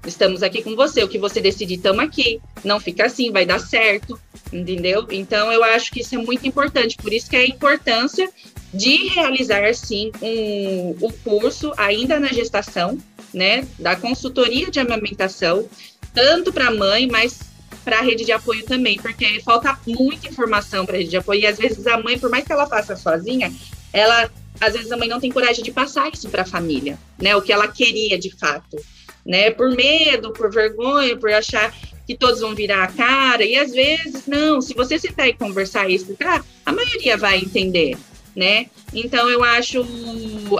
[0.07, 2.41] Estamos aqui com você, o que você decidir, estamos aqui.
[2.65, 4.19] Não fica assim, vai dar certo,
[4.53, 5.07] entendeu?
[5.11, 6.97] Então, eu acho que isso é muito importante.
[6.97, 8.31] Por isso que é a importância
[8.73, 12.99] de realizar, sim, um, o curso ainda na gestação,
[13.33, 13.67] né?
[13.79, 15.69] Da consultoria de amamentação,
[16.15, 17.41] tanto para a mãe, mas
[17.85, 21.41] para a rede de apoio também, porque falta muita informação para a rede de apoio.
[21.41, 23.53] E às vezes a mãe, por mais que ela faça sozinha,
[23.93, 24.31] ela
[24.61, 27.35] às vezes a mãe não tem coragem de passar isso para a família, né?
[27.37, 28.77] O que ela queria de fato
[29.25, 29.51] né?
[29.51, 31.75] Por medo, por vergonha, por achar
[32.07, 33.45] que todos vão virar a cara.
[33.45, 37.97] E às vezes, não, se você sentar e conversar e explicar, a maioria vai entender,
[38.35, 38.67] né?
[38.93, 39.85] Então eu acho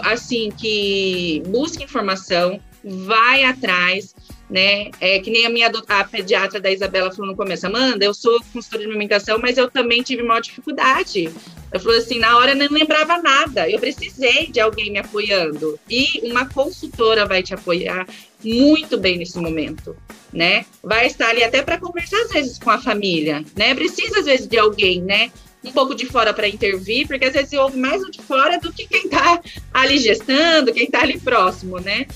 [0.03, 4.15] assim que busque informação, vai atrás,
[4.51, 4.91] né?
[4.99, 8.37] É que nem a minha a pediatra da Isabela falou no começo, Amanda, eu sou
[8.51, 11.31] consultora de alimentação, mas eu também tive maior dificuldade.
[11.71, 15.79] Eu falei assim, na hora eu lembrava nada, eu precisei de alguém me apoiando.
[15.89, 18.05] E uma consultora vai te apoiar
[18.43, 19.95] muito bem nesse momento,
[20.33, 20.65] né?
[20.83, 23.73] Vai estar ali até para conversar às vezes com a família, né?
[23.73, 25.31] Precisa às vezes de alguém, né?
[25.63, 28.73] um pouco de fora para intervir, porque às vezes ouve mais o de fora do
[28.73, 29.39] que quem está
[29.71, 32.07] ali gestando, quem está ali próximo, né?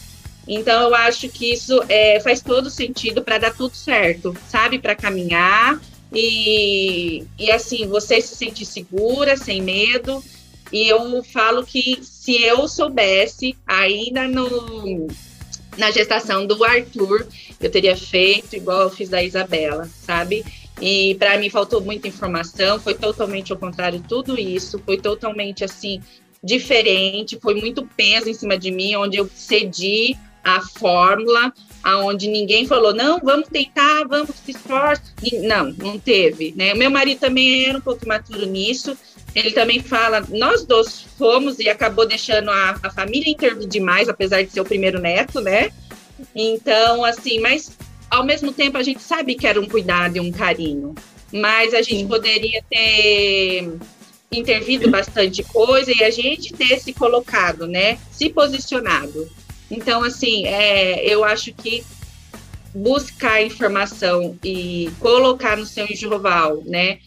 [0.48, 4.78] Então, eu acho que isso é, faz todo sentido para dar tudo certo, sabe?
[4.78, 5.80] Para caminhar
[6.14, 10.24] e, e, assim, você se sentir segura, sem medo.
[10.72, 15.08] E eu falo que se eu soubesse, ainda no,
[15.78, 17.28] na gestação do Arthur,
[17.60, 20.44] eu teria feito igual eu fiz da Isabela, sabe?
[20.82, 26.02] E para mim faltou muita informação, foi totalmente ao contrário tudo isso, foi totalmente assim
[26.44, 31.52] diferente, foi muito peso em cima de mim, onde eu cedi a fórmula,
[31.84, 35.02] aonde ninguém falou, não, vamos tentar, vamos se esforçar.
[35.42, 36.76] Não, não teve, né?
[36.76, 38.96] Meu marido também era um pouco imaturo nisso,
[39.34, 44.44] ele também fala, nós dois fomos e acabou deixando a, a família intervir demais, apesar
[44.44, 45.72] de ser o primeiro neto, né?
[46.36, 47.76] Então, assim, mas
[48.10, 50.94] ao mesmo tempo a gente sabe que era um cuidado e um carinho,
[51.34, 52.08] mas a gente Sim.
[52.08, 53.78] poderia ter
[54.32, 57.98] intervido bastante coisa e a gente ter se colocado, né?
[58.12, 59.28] Se posicionado.
[59.70, 61.84] Então, assim, é, eu acho que
[62.74, 67.00] buscar informação e colocar no seu enxoval, né?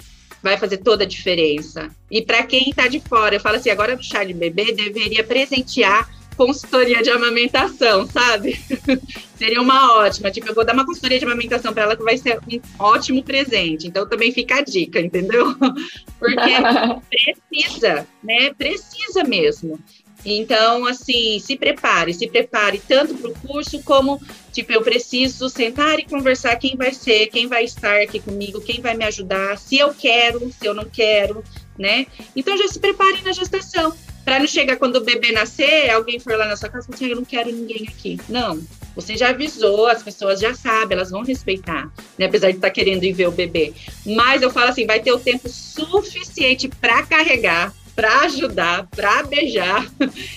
[0.43, 1.91] Vai fazer toda a diferença.
[2.11, 5.23] E para quem está de fora, eu falo assim, agora no chá de bebê deveria
[5.23, 8.59] presentear consultoria de amamentação, sabe?
[9.37, 10.31] Seria uma ótima.
[10.31, 13.23] Tipo, eu vou dar uma consultoria de amamentação para ela que vai ser um ótimo
[13.25, 13.89] presente.
[13.89, 15.55] Então também fica a dica, entendeu?
[16.19, 16.55] Porque
[17.51, 18.55] precisa, né?
[18.55, 19.79] Precisa mesmo.
[20.37, 24.21] Então, assim, se prepare, se prepare tanto para o curso como,
[24.53, 28.81] tipo, eu preciso sentar e conversar quem vai ser, quem vai estar aqui comigo, quem
[28.81, 31.43] vai me ajudar, se eu quero, se eu não quero,
[31.79, 32.07] né?
[32.35, 33.95] Então, já se prepare na gestação,
[34.29, 36.97] para não chegar quando o bebê nascer, alguém for lá na sua casa e falar
[36.97, 38.21] assim, eu não quero ninguém aqui.
[38.29, 38.61] Não,
[38.95, 42.27] você já avisou, as pessoas já sabem, elas vão respeitar, né?
[42.27, 43.73] apesar de estar querendo ir ver o bebê.
[44.05, 49.85] Mas eu falo assim, vai ter o tempo suficiente para carregar, para ajudar, para beijar.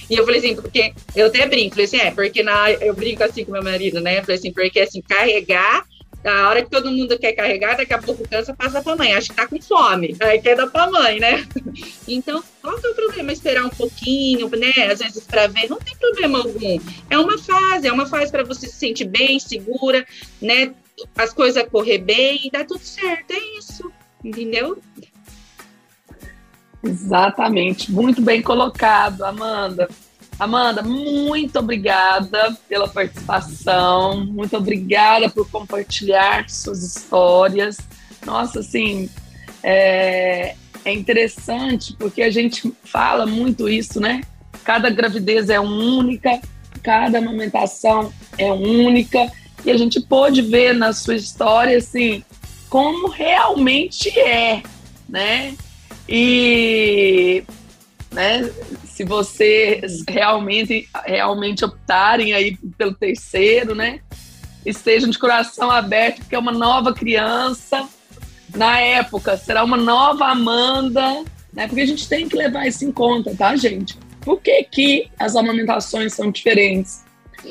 [0.09, 3.23] E eu falei assim, porque eu até brinco, falei assim, é, porque na, eu brinco
[3.23, 4.17] assim com meu marido, né?
[4.17, 5.85] Eu falei assim, porque assim, carregar
[6.23, 9.13] a hora que todo mundo quer carregar, daqui a pouco cansa, passa pra mãe.
[9.13, 10.15] Acho que tá com fome.
[10.19, 11.47] Aí quer dar pra mãe, né?
[12.07, 13.31] Então, qual que é o problema?
[13.31, 14.73] Esperar um pouquinho, né?
[14.91, 16.79] Às vezes para ver, não tem problema algum.
[17.09, 20.05] É uma fase, é uma fase para você se sentir bem, segura,
[20.41, 20.73] né?
[21.15, 23.31] As coisas correr bem dá tudo certo.
[23.31, 23.91] É isso.
[24.23, 24.81] Entendeu?
[26.83, 27.91] Exatamente.
[27.91, 29.87] Muito bem colocado, Amanda.
[30.39, 37.77] Amanda, muito obrigada pela participação, muito obrigada por compartilhar suas histórias.
[38.25, 39.07] Nossa, assim,
[39.61, 44.21] é, é interessante porque a gente fala muito isso, né?
[44.63, 46.41] Cada gravidez é única,
[46.81, 49.31] cada amamentação é única,
[49.63, 52.23] e a gente pôde ver na sua história, assim,
[52.67, 54.63] como realmente é,
[55.07, 55.55] né?
[56.11, 57.43] E
[58.11, 58.51] né?
[58.85, 64.01] Se vocês realmente, realmente optarem aí pelo terceiro, né?
[64.65, 67.87] Estejam de coração aberto, porque é uma nova criança.
[68.53, 71.67] Na época, será uma nova Amanda, né?
[71.67, 73.97] Porque a gente tem que levar isso em conta, tá, gente?
[74.19, 77.03] Por que, que as amamentações são diferentes?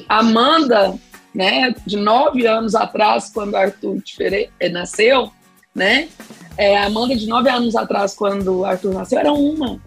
[0.08, 0.94] Amanda,
[1.34, 4.00] né, de nove anos atrás, quando Arthur
[4.60, 5.32] eh, nasceu,
[5.74, 6.08] né?
[6.60, 9.80] É, Amanda, de nove anos atrás, quando Arthur nasceu, era uma.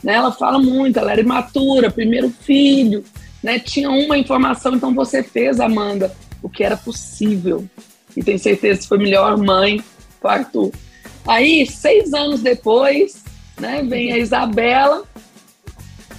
[0.00, 0.14] Né?
[0.14, 3.04] Ela fala muito, ela era imatura, primeiro filho,
[3.42, 3.58] né?
[3.58, 7.68] tinha uma informação, então você fez, Amanda, o que era possível.
[8.16, 9.82] E tenho certeza que foi melhor mãe
[10.20, 10.70] para Arthur.
[11.26, 13.24] Aí, seis anos depois,
[13.58, 15.02] né, vem a Isabela.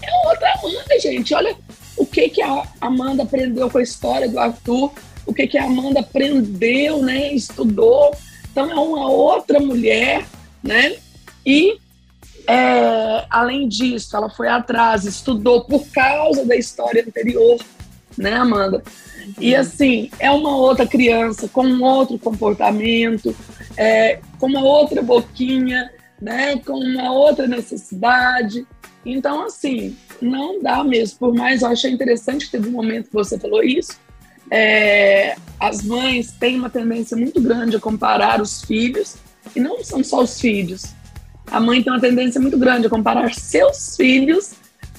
[0.01, 1.33] É outra Amanda, gente.
[1.33, 1.55] Olha
[1.95, 4.91] o que, que a Amanda aprendeu com a história do Arthur,
[5.25, 8.13] o que, que a Amanda aprendeu, né, estudou.
[8.51, 10.25] Então, é uma outra mulher,
[10.61, 10.97] né?
[11.45, 11.79] E
[12.47, 17.57] é, além disso, ela foi atrás, estudou por causa da história anterior,
[18.17, 18.83] né, Amanda?
[19.39, 23.35] E assim, é uma outra criança com um outro comportamento,
[23.77, 25.91] é, com uma outra boquinha,
[26.21, 28.65] né, com uma outra necessidade.
[29.05, 31.19] Então, assim, não dá mesmo.
[31.19, 33.99] Por mais eu achei interessante que teve um momento que você falou isso.
[34.51, 39.15] É, as mães têm uma tendência muito grande a comparar os filhos,
[39.55, 40.93] e não são só os filhos,
[41.51, 44.53] a mãe tem uma tendência muito grande a comparar seus filhos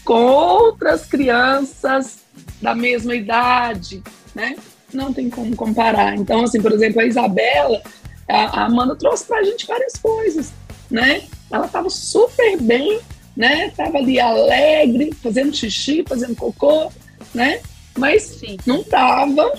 [0.04, 2.18] com outras crianças
[2.60, 4.02] da mesma idade,
[4.34, 4.56] né?
[4.92, 6.14] Não tem como comparar.
[6.16, 7.80] Então, assim, por exemplo, a Isabela,
[8.28, 10.52] a Amanda trouxe para a gente várias coisas,
[10.90, 11.22] né?
[11.50, 13.00] Ela estava super bem,
[13.36, 13.70] né?
[13.70, 16.92] Tava ali alegre, fazendo xixi, fazendo cocô,
[17.32, 17.60] né?
[17.96, 18.56] Mas Sim.
[18.66, 19.52] não estava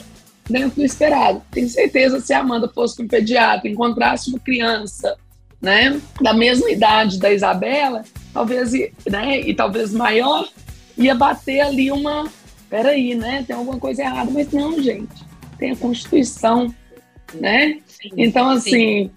[0.49, 1.41] dentro do esperado.
[1.51, 5.15] Tenho certeza se a Amanda fosse com um pediatra, encontrasse uma criança
[5.63, 8.03] né, da mesma idade da Isabela,
[8.33, 8.73] talvez,
[9.09, 10.45] né, e talvez maior,
[10.97, 12.29] ia bater ali uma,
[12.69, 15.23] peraí, né, tem alguma coisa errada, mas não, gente,
[15.57, 16.73] tem a Constituição,
[17.35, 17.79] né?
[17.87, 19.09] Sim, então, assim,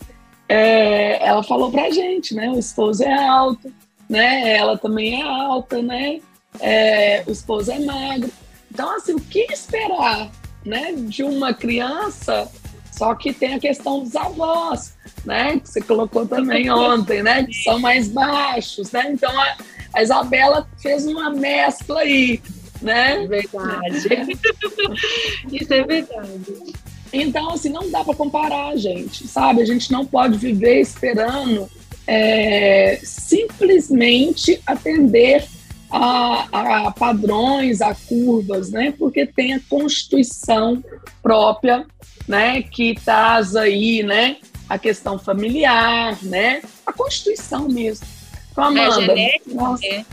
[0.48, 3.72] é, ela falou pra gente, né, o esposo é alto,
[4.08, 6.20] né, ela também é alta, né,
[6.60, 8.30] é, o esposo é magro.
[8.76, 10.30] Então, assim, o que esperar,
[10.62, 12.46] né, de uma criança
[12.92, 15.58] só que tem a questão dos avós, né?
[15.60, 17.44] Que você colocou também ontem, né?
[17.44, 19.10] Que são mais baixos, né?
[19.10, 19.56] Então a,
[19.94, 22.40] a Isabela fez uma mescla aí,
[22.82, 23.26] né?
[23.26, 24.08] Verdade.
[25.50, 26.74] Isso é verdade.
[27.12, 29.62] Então, assim, não dá para comparar, gente, sabe?
[29.62, 31.70] A gente não pode viver esperando
[32.06, 35.46] é, simplesmente atender
[35.90, 38.92] a, a, padrões, a curvas, né?
[38.98, 40.82] Porque tem a constituição
[41.22, 41.86] própria
[42.26, 48.06] né, que traz aí, né, a questão familiar, né, a constituição mesmo.
[48.50, 50.04] Então, Amanda, a genética, nossa, é.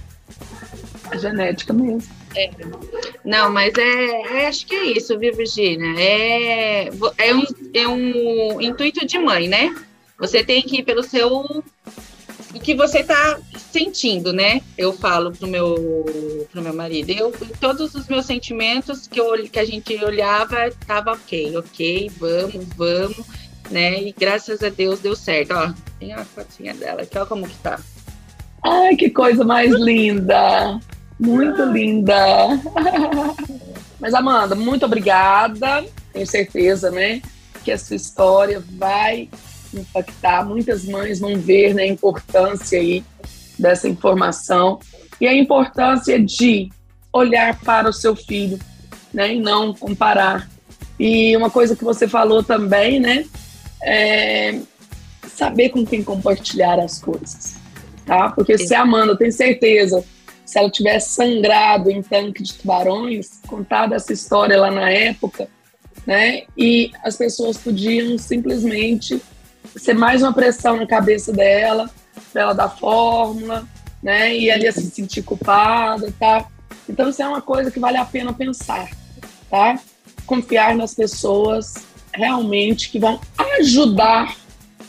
[1.09, 2.03] a genética mesmo.
[2.35, 2.49] É.
[3.23, 5.93] Não, mas é, é, acho que é isso, viu, Virginia?
[5.97, 7.43] É, é, um,
[7.73, 9.73] é um intuito de mãe, né?
[10.19, 11.63] Você tem que ir pelo seu
[12.53, 13.39] o que você está
[13.71, 14.61] sentindo, né?
[14.77, 17.09] Eu falo pro meu pro meu marido.
[17.11, 22.65] Eu todos os meus sentimentos que eu, que a gente olhava tava ok, ok, vamos,
[22.75, 23.25] vamos,
[23.71, 24.01] né?
[24.03, 25.53] E graças a Deus deu certo.
[25.53, 27.79] Ó, tem a fotinha dela aqui, ó como que tá.
[28.63, 30.79] Ai, que coisa mais linda!
[31.19, 32.15] Muito linda!
[33.99, 35.85] Mas Amanda, muito obrigada.
[36.13, 37.21] Tenho certeza, né,
[37.63, 39.29] que a sua história vai
[39.79, 43.03] impactar, muitas mães vão ver né, a importância aí
[43.57, 44.79] dessa informação
[45.19, 46.69] e a importância de
[47.11, 48.59] olhar para o seu filho,
[49.13, 50.49] né, e não comparar.
[50.99, 53.25] E uma coisa que você falou também, né,
[53.83, 54.59] é
[55.27, 57.55] saber com quem compartilhar as coisas,
[58.05, 58.29] tá?
[58.31, 60.03] Porque se a Amanda tem certeza,
[60.45, 65.47] se ela tivesse sangrado em tanque de tubarões, contado essa história lá na época,
[66.05, 69.21] né, e as pessoas podiam simplesmente
[69.75, 71.89] ser mais uma pressão na cabeça dela,
[72.31, 73.67] para ela dar fórmula,
[74.01, 74.35] né?
[74.35, 76.47] E ia se sentir culpada, tá?
[76.87, 78.89] Então isso é uma coisa que vale a pena pensar,
[79.49, 79.79] tá?
[80.25, 81.73] Confiar nas pessoas
[82.13, 83.19] realmente que vão
[83.59, 84.35] ajudar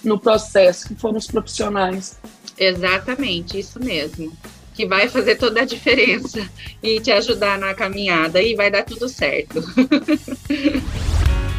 [0.03, 2.19] no processo, que foram os profissionais.
[2.59, 4.33] Exatamente, isso mesmo.
[4.75, 6.49] Que vai fazer toda a diferença
[6.83, 9.63] e te ajudar na caminhada e vai dar tudo certo.